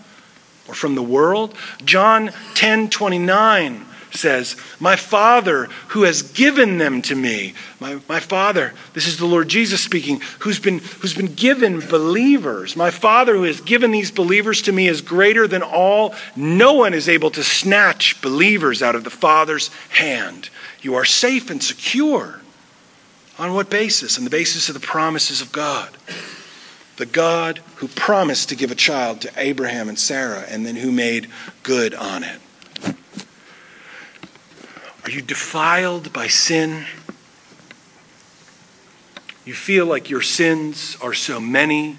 or 0.68 0.74
from 0.74 0.96
the 0.96 1.04
world? 1.04 1.56
John 1.86 2.32
10 2.56 2.90
29 2.90 3.86
says, 4.18 4.56
My 4.80 4.96
Father 4.96 5.66
who 5.90 6.04
has 6.04 6.22
given 6.22 6.78
them 6.78 7.02
to 7.04 7.16
me. 7.16 7.54
My, 7.80 8.00
my 8.10 8.20
Father, 8.20 8.74
this 8.94 9.08
is 9.08 9.18
the 9.18 9.26
Lord 9.26 9.48
Jesus 9.48 9.82
speaking, 9.82 10.22
who's 10.40 10.60
been, 10.60 10.80
who's 10.80 11.14
been 11.14 11.34
given 11.34 11.80
believers. 11.80 12.76
My 12.76 12.92
Father 12.92 13.36
who 13.36 13.44
has 13.44 13.62
given 13.62 13.92
these 13.92 14.12
believers 14.12 14.64
to 14.64 14.72
me 14.72 14.88
is 14.88 15.02
greater 15.02 15.48
than 15.48 15.64
all. 15.64 16.16
No 16.36 16.74
one 16.74 16.94
is 16.94 17.08
able 17.08 17.32
to 17.32 17.44
snatch 17.44 18.22
believers 18.22 18.82
out 18.82 18.96
of 18.96 19.04
the 19.04 19.10
Father's 19.10 19.70
hand. 19.90 20.50
You 20.82 20.96
are 20.96 21.06
safe 21.06 21.50
and 21.50 21.62
secure. 21.62 22.42
On 23.40 23.54
what 23.54 23.70
basis? 23.70 24.18
On 24.18 24.24
the 24.24 24.30
basis 24.30 24.68
of 24.70 24.74
the 24.74 24.80
promises 24.80 25.42
of 25.42 25.52
God. 25.52 25.90
The 26.98 27.06
God 27.06 27.60
who 27.76 27.88
promised 27.88 28.50
to 28.50 28.56
give 28.56 28.72
a 28.72 28.76
child 28.76 29.22
to 29.22 29.32
Abraham 29.38 29.88
and 29.88 30.00
Sarah 30.00 30.44
and 30.50 30.66
then 30.66 30.76
who 30.76 30.92
made 30.92 31.30
good 31.62 31.94
on 31.94 32.24
it. 32.24 32.40
Are 35.08 35.10
you 35.10 35.22
defiled 35.22 36.12
by 36.12 36.28
sin? 36.28 36.84
You 39.46 39.54
feel 39.54 39.86
like 39.86 40.10
your 40.10 40.22
sins 40.22 40.98
are 41.02 41.14
so 41.14 41.40
many 41.40 41.96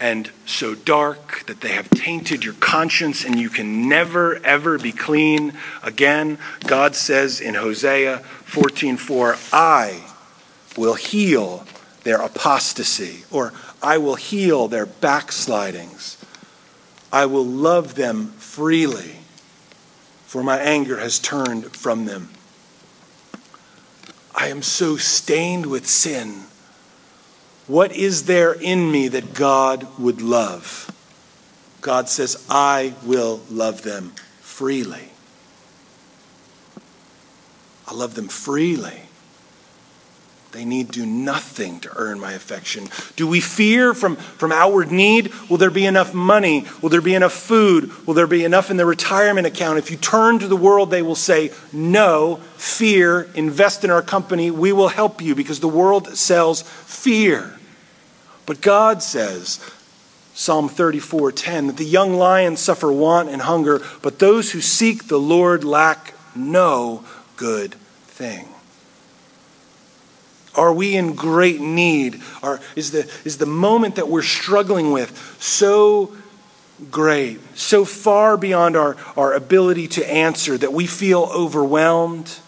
and 0.00 0.30
so 0.46 0.74
dark 0.74 1.44
that 1.48 1.60
they 1.60 1.72
have 1.72 1.90
tainted 1.90 2.42
your 2.42 2.54
conscience 2.54 3.26
and 3.26 3.38
you 3.38 3.50
can 3.50 3.90
never 3.90 4.36
ever 4.42 4.78
be 4.78 4.90
clean 4.90 5.52
again. 5.82 6.38
God 6.66 6.96
says 6.96 7.42
in 7.42 7.56
Hosea 7.56 8.22
14:4, 8.46 9.36
"I 9.52 10.00
will 10.78 10.94
heal 10.94 11.66
their 12.04 12.22
apostasy," 12.22 13.24
or 13.30 13.52
"I 13.82 13.98
will 13.98 14.14
heal 14.14 14.66
their 14.66 14.86
backslidings. 14.86 16.16
I 17.12 17.26
will 17.26 17.44
love 17.44 17.96
them 17.96 18.32
freely." 18.38 19.16
For 20.30 20.44
my 20.44 20.60
anger 20.60 21.00
has 21.00 21.18
turned 21.18 21.74
from 21.74 22.04
them. 22.04 22.28
I 24.32 24.46
am 24.46 24.62
so 24.62 24.96
stained 24.96 25.66
with 25.66 25.88
sin. 25.88 26.44
What 27.66 27.90
is 27.90 28.26
there 28.26 28.52
in 28.52 28.92
me 28.92 29.08
that 29.08 29.34
God 29.34 29.88
would 29.98 30.22
love? 30.22 30.88
God 31.80 32.08
says, 32.08 32.46
I 32.48 32.94
will 33.04 33.40
love 33.50 33.82
them 33.82 34.12
freely. 34.40 35.08
I 37.88 37.94
love 37.94 38.14
them 38.14 38.28
freely. 38.28 39.02
They 40.52 40.64
need 40.64 40.90
do 40.90 41.06
nothing 41.06 41.78
to 41.80 41.92
earn 41.96 42.18
my 42.18 42.32
affection. 42.32 42.88
Do 43.14 43.28
we 43.28 43.40
fear 43.40 43.94
from, 43.94 44.16
from 44.16 44.50
outward 44.50 44.90
need? 44.90 45.32
Will 45.48 45.58
there 45.58 45.70
be 45.70 45.86
enough 45.86 46.12
money? 46.12 46.64
Will 46.82 46.88
there 46.88 47.00
be 47.00 47.14
enough 47.14 47.32
food? 47.32 47.90
Will 48.06 48.14
there 48.14 48.26
be 48.26 48.44
enough 48.44 48.70
in 48.70 48.76
the 48.76 48.84
retirement 48.84 49.46
account? 49.46 49.78
If 49.78 49.92
you 49.92 49.96
turn 49.96 50.40
to 50.40 50.48
the 50.48 50.56
world, 50.56 50.90
they 50.90 51.02
will 51.02 51.14
say, 51.14 51.52
No, 51.72 52.36
fear, 52.56 53.28
invest 53.34 53.84
in 53.84 53.90
our 53.90 54.02
company, 54.02 54.50
we 54.50 54.72
will 54.72 54.88
help 54.88 55.22
you 55.22 55.36
because 55.36 55.60
the 55.60 55.68
world 55.68 56.16
sells 56.16 56.62
fear. 56.62 57.56
But 58.44 58.60
God 58.60 59.04
says, 59.04 59.60
Psalm 60.34 60.68
34:10 60.68 61.68
that 61.68 61.76
the 61.76 61.84
young 61.84 62.14
lions 62.14 62.60
suffer 62.60 62.90
want 62.90 63.28
and 63.28 63.42
hunger, 63.42 63.82
but 64.02 64.18
those 64.18 64.50
who 64.50 64.60
seek 64.60 65.06
the 65.06 65.18
Lord 65.18 65.62
lack 65.62 66.14
no 66.34 67.04
good 67.36 67.74
thing. 68.06 68.48
Are 70.54 70.72
we 70.72 70.96
in 70.96 71.14
great 71.14 71.60
need? 71.60 72.20
Are, 72.42 72.60
is, 72.74 72.90
the, 72.90 73.10
is 73.24 73.38
the 73.38 73.46
moment 73.46 73.96
that 73.96 74.08
we're 74.08 74.22
struggling 74.22 74.92
with 74.92 75.36
so 75.40 76.12
great, 76.90 77.40
so 77.56 77.84
far 77.84 78.36
beyond 78.36 78.76
our, 78.76 78.96
our 79.16 79.32
ability 79.32 79.86
to 79.88 80.10
answer 80.10 80.58
that 80.58 80.72
we 80.72 80.86
feel 80.86 81.30
overwhelmed? 81.34 82.38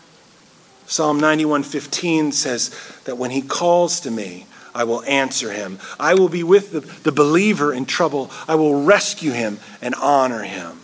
Psalm 0.86 1.20
91:15 1.20 2.32
says 2.32 2.70
that 3.04 3.16
when 3.16 3.30
he 3.30 3.40
calls 3.40 4.00
to 4.00 4.10
me, 4.10 4.46
I 4.74 4.84
will 4.84 5.02
answer 5.04 5.50
him. 5.50 5.78
I 6.00 6.14
will 6.14 6.28
be 6.28 6.42
with 6.42 6.72
the, 6.72 6.80
the 6.80 7.12
believer 7.12 7.72
in 7.72 7.86
trouble. 7.86 8.30
I 8.48 8.54
will 8.56 8.82
rescue 8.84 9.32
him 9.32 9.58
and 9.80 9.94
honor 9.94 10.42
him. 10.42 10.81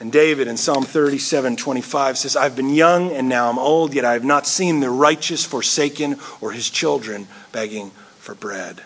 And 0.00 0.12
David 0.12 0.46
in 0.46 0.56
Psalm 0.56 0.84
37 0.84 1.56
25 1.56 2.18
says, 2.18 2.36
I've 2.36 2.54
been 2.54 2.72
young 2.72 3.10
and 3.10 3.28
now 3.28 3.50
I'm 3.50 3.58
old, 3.58 3.94
yet 3.94 4.04
I 4.04 4.12
have 4.12 4.24
not 4.24 4.46
seen 4.46 4.80
the 4.80 4.90
righteous 4.90 5.44
forsaken 5.44 6.18
or 6.40 6.52
his 6.52 6.70
children 6.70 7.26
begging 7.50 7.90
for 8.18 8.34
bread. 8.34 8.82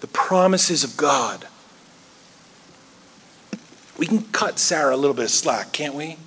The 0.00 0.06
promises 0.08 0.84
of 0.84 0.96
God. 0.96 1.46
We 3.98 4.06
can 4.06 4.22
cut 4.24 4.58
Sarah 4.58 4.94
a 4.94 4.98
little 4.98 5.14
bit 5.14 5.24
of 5.24 5.30
slack, 5.30 5.72
can't 5.72 5.94
we? 5.94 6.18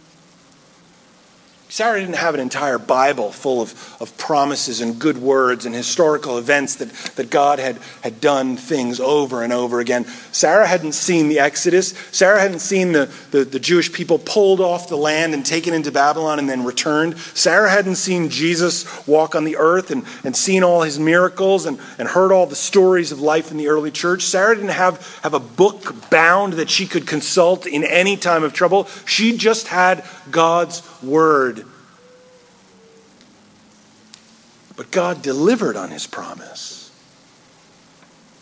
Sarah 1.72 2.00
didn't 2.00 2.16
have 2.16 2.34
an 2.34 2.40
entire 2.40 2.80
Bible 2.80 3.32
full 3.32 3.62
of, 3.62 3.96
of 4.02 4.18
promises 4.18 4.82
and 4.82 4.98
good 4.98 5.20
words 5.20 5.68
and 5.68 5.76
historical 5.76 6.40
events 6.40 6.78
that, 6.78 6.90
that 7.16 7.30
God 7.30 7.60
had, 7.60 7.78
had 8.02 8.20
done 8.20 8.58
things 8.58 9.00
over 9.00 9.44
and 9.44 9.54
over 9.54 9.80
again. 9.80 10.06
Sarah 10.32 10.66
hadn't 10.66 10.94
seen 10.94 11.30
the 11.30 11.38
Exodus. 11.38 11.90
Sarah 12.12 12.42
hadn't 12.42 12.62
seen 12.62 12.92
the, 12.92 13.14
the, 13.30 13.46
the 13.46 13.60
Jewish 13.60 13.94
people 13.94 14.18
pulled 14.18 14.60
off 14.60 14.90
the 14.90 14.98
land 14.98 15.36
and 15.36 15.46
taken 15.46 15.76
into 15.76 15.92
Babylon 15.92 16.40
and 16.40 16.50
then 16.50 16.64
returned. 16.64 17.20
Sarah 17.20 17.70
hadn't 17.70 17.98
seen 17.98 18.30
Jesus 18.30 19.06
walk 19.06 19.36
on 19.36 19.44
the 19.44 19.58
earth 19.58 19.92
and, 19.92 20.06
and 20.24 20.36
seen 20.36 20.64
all 20.64 20.82
his 20.82 20.98
miracles 20.98 21.68
and, 21.68 21.80
and 22.00 22.08
heard 22.08 22.32
all 22.32 22.48
the 22.48 22.56
stories 22.56 23.12
of 23.12 23.22
life 23.22 23.52
in 23.52 23.58
the 23.58 23.68
early 23.68 23.92
church. 23.92 24.24
Sarah 24.24 24.56
didn't 24.56 24.72
have, 24.72 25.20
have 25.22 25.36
a 25.36 25.40
book 25.40 26.10
bound 26.10 26.54
that 26.54 26.72
she 26.72 26.88
could 26.88 27.06
consult 27.06 27.68
in 27.68 27.84
any 27.84 28.18
time 28.18 28.44
of 28.44 28.54
trouble. 28.54 28.86
She 29.06 29.38
just 29.38 29.68
had 29.68 30.04
God's 30.32 30.82
word. 31.04 31.66
But 34.76 34.92
God 34.92 35.22
delivered 35.22 35.76
on 35.76 35.92
his 35.92 36.08
promise. 36.08 36.89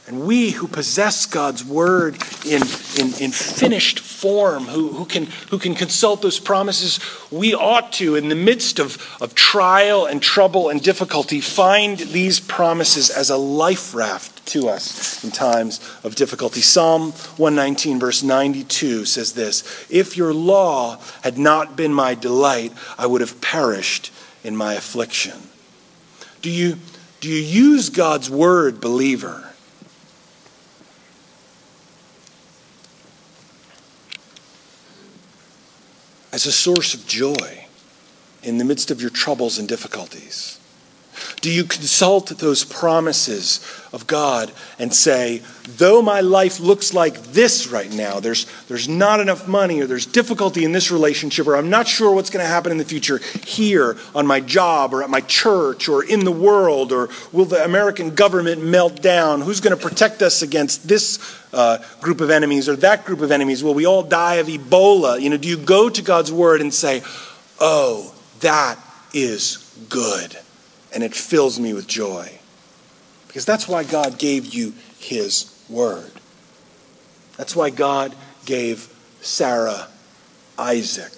And 0.08 0.26
we 0.26 0.51
who 0.51 0.70
possess 0.70 1.26
God's 1.26 1.66
word 1.66 2.18
in, 2.45 2.62
in, 2.97 3.14
in, 3.20 3.32
finished 3.32 3.99
form, 3.99 4.64
who, 4.64 4.88
who, 4.93 5.03
can, 5.03 5.26
who 5.49 5.60
can 5.60 5.76
consult 5.76 6.22
those 6.22 6.39
promises, 6.39 7.01
we 7.30 7.53
ought 7.53 7.91
to, 7.93 8.16
in 8.16 8.30
the 8.30 8.36
midst 8.36 8.80
of, 8.80 8.97
of 9.22 9.36
trial 9.36 10.05
and 10.05 10.22
trouble 10.22 10.70
and 10.70 10.82
difficulty, 10.82 11.41
find 11.41 11.97
these 11.99 12.39
promises 12.39 13.10
as 13.10 13.30
a 13.30 13.36
life 13.36 13.93
raft 13.93 14.45
to 14.45 14.70
us 14.70 15.26
in 15.26 15.32
times 15.32 15.82
of 16.05 16.16
difficulty. 16.16 16.62
Psalm 16.62 17.12
119, 17.12 17.99
verse 17.99 18.24
92 18.24 19.03
says 19.03 19.34
this 19.34 19.86
If 19.89 20.16
your 20.16 20.34
law 20.34 20.99
had 21.22 21.38
not 21.38 21.76
been 21.76 21.93
my 21.93 22.16
delight, 22.16 22.72
I 22.97 23.08
would 23.08 23.20
have 23.20 23.41
perished 23.41 24.14
in 24.41 24.55
my 24.55 24.76
affliction. 24.76 25.38
Do 26.41 26.49
you, 26.49 26.78
do 27.20 27.28
you 27.28 27.41
use 27.41 27.89
God's 27.89 28.30
word, 28.30 28.80
believer? 28.80 29.47
As 36.38 36.45
a 36.45 36.51
source 36.51 36.93
of 36.93 37.07
joy 37.07 37.65
in 38.43 38.59
the 38.59 38.63
midst 38.63 38.91
of 38.91 39.01
your 39.01 39.09
troubles 39.09 39.57
and 39.57 39.67
difficulties? 39.67 40.57
Do 41.39 41.51
you 41.51 41.65
consult 41.65 42.29
those 42.29 42.63
promises 42.63 43.59
of 43.93 44.07
God 44.07 44.51
and 44.79 44.91
say, 44.91 45.43
though 45.77 46.01
my 46.01 46.19
life 46.21 46.59
looks 46.59 46.95
like 46.95 47.21
this 47.25 47.67
right 47.67 47.91
now, 47.93 48.19
there's, 48.19 48.47
there's 48.67 48.89
not 48.89 49.19
enough 49.19 49.47
money, 49.47 49.79
or 49.79 49.85
there's 49.85 50.07
difficulty 50.07 50.65
in 50.65 50.71
this 50.71 50.89
relationship, 50.89 51.45
or 51.45 51.55
I'm 51.55 51.69
not 51.69 51.88
sure 51.88 52.13
what's 52.13 52.31
going 52.31 52.43
to 52.43 52.49
happen 52.49 52.71
in 52.71 52.79
the 52.79 52.85
future 52.85 53.19
here 53.45 53.97
on 54.15 54.25
my 54.25 54.39
job, 54.39 54.95
or 54.95 55.03
at 55.03 55.11
my 55.11 55.21
church, 55.21 55.88
or 55.88 56.03
in 56.03 56.25
the 56.25 56.31
world, 56.31 56.91
or 56.91 57.09
will 57.31 57.45
the 57.45 57.63
American 57.63 58.15
government 58.15 58.63
melt 58.63 59.03
down? 59.03 59.41
Who's 59.41 59.61
going 59.61 59.77
to 59.77 59.81
protect 59.81 60.23
us 60.23 60.41
against 60.41 60.88
this 60.88 61.19
uh, 61.53 61.77
group 62.01 62.19
of 62.19 62.31
enemies 62.31 62.67
or 62.67 62.75
that 62.77 63.05
group 63.05 63.21
of 63.21 63.31
enemies? 63.31 63.63
Will 63.63 63.75
we 63.75 63.85
all 63.85 64.01
die 64.01 64.35
of 64.35 64.47
Ebola? 64.47 65.21
You 65.21 65.29
know, 65.29 65.38
do 65.38 65.47
you 65.47 65.57
go 65.57 65.88
to 65.88 66.01
God's 66.01 66.31
word 66.31 66.61
and 66.61 66.73
say, 66.73 67.03
oh, 67.59 68.13
that 68.39 68.79
is 69.13 69.57
good? 69.88 70.35
And 70.98 71.04
it 71.04 71.14
fills 71.14 71.60
me 71.60 71.76
with 71.76 71.86
joy. 71.86 72.28
Because 73.28 73.45
that's 73.45 73.68
why 73.68 73.84
God 73.84 74.18
gave 74.18 74.48
you 74.48 74.74
His 74.98 75.64
word. 75.70 76.12
That's 77.38 77.56
why 77.56 77.70
God 77.70 78.16
gave 78.45 78.91
Sarah 79.22 79.89
Isaac. 80.58 81.14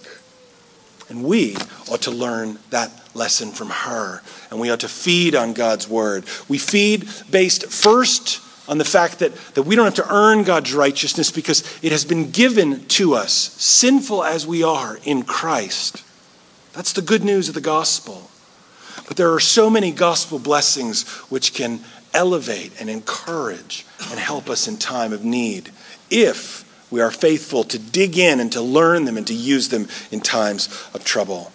And 1.08 1.24
we 1.24 1.56
ought 1.90 2.02
to 2.02 2.12
learn 2.12 2.60
that 2.72 2.92
lesson 3.16 3.52
from 3.52 3.70
her. 3.70 4.22
And 4.52 4.60
we 4.60 4.70
ought 4.70 4.82
to 4.82 4.90
feed 4.90 5.34
on 5.34 5.54
God's 5.54 5.88
word. 5.88 6.26
We 6.50 6.58
feed 6.58 7.08
based 7.32 7.68
first 7.68 8.42
on 8.68 8.80
the 8.80 8.84
fact 8.84 9.20
that, 9.20 9.34
that 9.54 9.64
we 9.64 9.78
don't 9.78 9.86
have 9.86 10.06
to 10.06 10.14
earn 10.14 10.44
God's 10.44 10.74
righteousness 10.74 11.32
because 11.32 11.64
it 11.82 11.94
has 11.94 12.04
been 12.04 12.32
given 12.32 12.86
to 12.88 13.14
us, 13.14 13.32
sinful 13.34 14.26
as 14.26 14.46
we 14.46 14.62
are, 14.62 15.00
in 15.06 15.24
Christ. 15.24 16.04
That's 16.74 16.92
the 16.92 17.02
good 17.02 17.24
news 17.24 17.48
of 17.48 17.56
the 17.56 17.62
gospel. 17.62 18.30
But 19.10 19.18
there 19.18 19.34
are 19.34 19.40
so 19.40 19.72
many 19.72 19.92
gospel 19.92 20.38
blessings 20.38 21.08
which 21.32 21.56
can 21.56 21.80
elevate 22.14 22.80
and 22.80 22.92
encourage 22.92 23.84
and 24.12 24.20
help 24.20 24.50
us 24.52 24.68
in 24.68 24.78
time 24.78 25.14
of 25.14 25.26
need 25.26 25.72
if 26.12 26.64
we 26.92 27.02
are 27.02 27.10
faithful 27.10 27.64
to 27.66 27.80
dig 27.80 28.20
in 28.20 28.40
and 28.40 28.52
to 28.52 28.62
learn 28.62 29.06
them 29.06 29.18
and 29.18 29.26
to 29.26 29.34
use 29.34 29.70
them 29.70 29.88
in 30.12 30.22
times 30.22 30.68
of 30.94 31.04
trouble. 31.04 31.52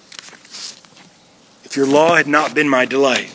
If 1.65 1.77
your 1.77 1.87
law 1.87 2.17
had 2.17 2.27
not 2.27 2.57
been 2.57 2.69
my 2.69 2.87
delight, 2.87 3.33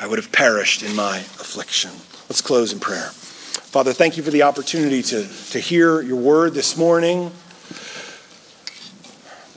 I 0.00 0.08
would 0.08 0.18
have 0.18 0.32
perished 0.32 0.82
in 0.82 0.96
my 0.96 1.18
affliction. 1.18 1.92
Let's 2.28 2.40
close 2.40 2.72
in 2.72 2.80
prayer. 2.80 3.10
Father, 3.10 3.92
thank 3.92 4.16
you 4.16 4.24
for 4.24 4.32
the 4.32 4.42
opportunity 4.42 5.02
to, 5.02 5.28
to 5.50 5.60
hear 5.60 6.00
your 6.00 6.16
word 6.16 6.54
this 6.54 6.76
morning. 6.76 7.30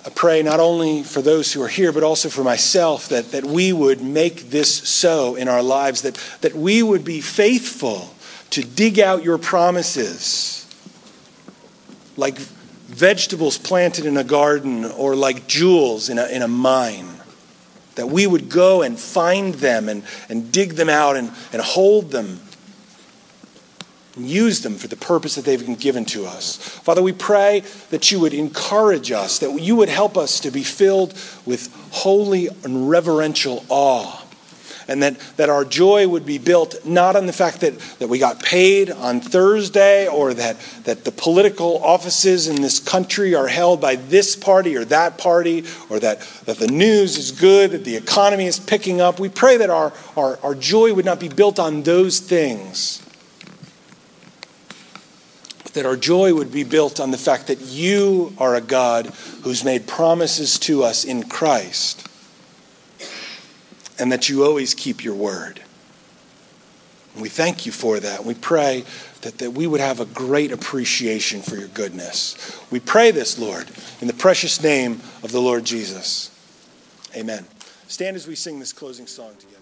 I 0.08 0.10
pray 0.10 0.42
not 0.42 0.62
only 0.62 1.04
for 1.04 1.22
those 1.22 1.52
who 1.52 1.62
are 1.64 1.68
here, 1.68 1.92
but 1.92 2.02
also 2.02 2.30
for 2.30 2.42
myself 2.42 3.10
that, 3.10 3.34
that 3.34 3.44
we 3.44 3.74
would 3.74 4.02
make 4.02 4.52
this 4.52 4.74
so 4.74 5.36
in 5.36 5.50
our 5.50 5.62
lives, 5.62 6.04
that, 6.04 6.16
that 6.40 6.56
we 6.56 6.82
would 6.82 7.04
be 7.04 7.20
faithful 7.20 8.16
to 8.52 8.64
dig 8.64 9.02
out 9.02 9.26
your 9.26 9.38
promises 9.38 10.66
like 12.16 12.38
vegetables 12.38 13.58
planted 13.58 14.06
in 14.06 14.16
a 14.16 14.24
garden 14.24 14.86
or 14.86 15.14
like 15.14 15.46
jewels 15.46 16.08
in 16.08 16.18
a, 16.20 16.28
in 16.28 16.42
a 16.42 16.48
mine. 16.48 17.10
That 17.96 18.08
we 18.08 18.26
would 18.26 18.48
go 18.48 18.84
and 18.84 18.98
find 18.98 19.56
them 19.56 19.90
and, 19.90 20.04
and 20.30 20.54
dig 20.54 20.76
them 20.76 20.88
out 20.88 21.18
and, 21.18 21.34
and 21.52 21.62
hold 21.62 22.12
them 22.12 22.40
and 24.18 24.28
use 24.28 24.62
them 24.62 24.76
for 24.76 24.88
the 24.88 24.96
purpose 24.96 25.36
that 25.36 25.46
they've 25.46 25.66
been 25.66 25.76
given 25.76 26.06
to 26.06 26.26
us. 26.26 26.58
Father, 26.58 27.02
we 27.02 27.14
pray 27.14 27.64
that 27.90 28.12
you 28.12 28.20
would 28.20 28.34
encourage 28.34 29.12
us, 29.12 29.40
that 29.40 29.60
you 29.62 29.76
would 29.76 29.90
help 29.90 30.18
us 30.18 30.40
to 30.42 30.52
be 30.52 30.64
filled 30.64 31.14
with 31.46 31.74
holy 31.92 32.48
and 32.64 32.90
reverential 32.90 33.66
awe. 33.70 34.24
And 34.90 35.04
that, 35.04 35.20
that 35.36 35.50
our 35.50 35.66
joy 35.66 36.08
would 36.08 36.26
be 36.26 36.38
built 36.38 36.86
not 36.86 37.18
on 37.18 37.26
the 37.26 37.34
fact 37.34 37.60
that, 37.60 37.78
that 38.00 38.08
we 38.08 38.20
got 38.20 38.42
paid 38.42 38.90
on 38.90 39.20
Thursday 39.20 40.08
or 40.08 40.34
that, 40.34 40.58
that 40.86 41.04
the 41.04 41.12
political 41.12 41.84
offices 41.84 42.48
in 42.48 42.62
this 42.62 42.80
country 42.80 43.36
are 43.36 43.48
held 43.48 43.82
by 43.82 43.98
this 43.98 44.38
party 44.38 44.78
or 44.78 44.86
that 44.86 45.18
party 45.18 45.66
or 45.90 46.00
that, 46.00 46.22
that 46.46 46.58
the 46.58 46.68
news 46.68 47.18
is 47.18 47.32
good, 47.32 47.72
that 47.72 47.84
the 47.84 47.98
economy 47.98 48.46
is 48.46 48.60
picking 48.60 49.02
up. 49.02 49.20
We 49.20 49.28
pray 49.28 49.58
that 49.58 49.70
our, 49.70 49.92
our, 50.16 50.40
our 50.42 50.56
joy 50.56 50.94
would 50.94 51.06
not 51.06 51.20
be 51.20 51.28
built 51.28 51.60
on 51.60 51.84
those 51.84 52.22
things 52.22 53.04
that 55.78 55.86
our 55.86 55.96
joy 55.96 56.34
would 56.34 56.52
be 56.52 56.64
built 56.64 57.00
on 57.00 57.12
the 57.12 57.20
fact 57.20 57.46
that 57.48 57.62
you 57.62 58.34
are 58.40 58.56
a 58.56 58.62
God 58.62 59.06
who's 59.44 59.64
made 59.64 59.86
promises 59.86 60.58
to 60.58 60.84
us 60.84 61.06
in 61.06 61.30
Christ 61.30 62.08
and 64.00 64.12
that 64.12 64.28
you 64.28 64.44
always 64.44 64.74
keep 64.74 65.04
your 65.04 65.14
word. 65.14 65.62
And 67.14 67.22
we 67.22 67.30
thank 67.30 67.68
you 67.68 67.72
for 67.72 68.00
that. 68.00 68.26
We 68.26 68.34
pray 68.34 68.86
that, 69.22 69.38
that 69.38 69.52
we 69.52 69.68
would 69.68 69.80
have 69.80 70.00
a 70.00 70.06
great 70.06 70.52
appreciation 70.52 71.44
for 71.44 71.56
your 71.56 71.68
goodness. 71.68 72.60
We 72.72 72.80
pray 72.80 73.12
this, 73.12 73.38
Lord, 73.38 73.70
in 74.02 74.08
the 74.08 74.16
precious 74.16 74.64
name 74.64 74.94
of 75.22 75.32
the 75.32 75.40
Lord 75.40 75.64
Jesus. 75.64 76.32
Amen. 77.16 77.46
Stand 77.88 78.16
as 78.16 78.26
we 78.26 78.34
sing 78.34 78.58
this 78.58 78.74
closing 78.74 79.06
song 79.06 79.36
together. 79.38 79.57